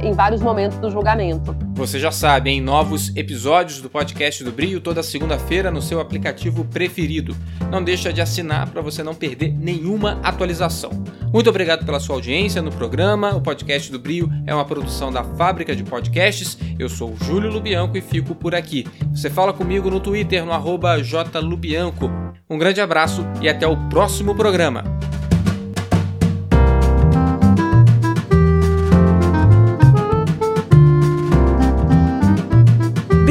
em 0.03 0.13
vários 0.13 0.41
momentos 0.41 0.77
do 0.77 0.89
julgamento. 0.89 1.55
Você 1.73 1.99
já 1.99 2.11
sabe, 2.11 2.49
em 2.49 2.61
novos 2.61 3.15
episódios 3.15 3.81
do 3.81 3.89
podcast 3.89 4.43
do 4.43 4.51
Brio 4.51 4.81
toda 4.81 5.01
segunda-feira 5.01 5.71
no 5.71 5.81
seu 5.81 5.99
aplicativo 5.99 6.65
preferido. 6.65 7.35
Não 7.71 7.83
deixa 7.83 8.11
de 8.11 8.21
assinar 8.21 8.69
para 8.69 8.81
você 8.81 9.03
não 9.03 9.15
perder 9.15 9.53
nenhuma 9.53 10.19
atualização. 10.23 10.91
Muito 11.33 11.49
obrigado 11.49 11.85
pela 11.85 11.99
sua 11.99 12.15
audiência 12.15 12.61
no 12.61 12.71
programa. 12.71 13.35
O 13.35 13.41
podcast 13.41 13.91
do 13.91 13.97
Brio 13.97 14.29
é 14.45 14.53
uma 14.53 14.65
produção 14.65 15.11
da 15.11 15.23
Fábrica 15.23 15.75
de 15.75 15.83
Podcasts. 15.83 16.57
Eu 16.77 16.89
sou 16.89 17.11
o 17.11 17.17
Júlio 17.23 17.51
Lubianco 17.51 17.97
e 17.97 18.01
fico 18.01 18.35
por 18.35 18.53
aqui. 18.53 18.85
Você 19.11 19.29
fala 19.29 19.53
comigo 19.53 19.89
no 19.89 19.99
Twitter 19.99 20.45
no 20.45 20.51
jlubianco. 21.41 22.11
Um 22.49 22.57
grande 22.57 22.81
abraço 22.81 23.25
e 23.41 23.47
até 23.47 23.65
o 23.65 23.77
próximo 23.89 24.35
programa. 24.35 24.83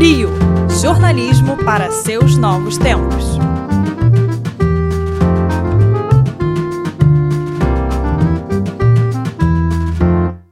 Brio 0.00 0.30
jornalismo 0.82 1.58
para 1.58 1.90
seus 1.90 2.34
novos 2.38 2.78
tempos. 2.78 3.29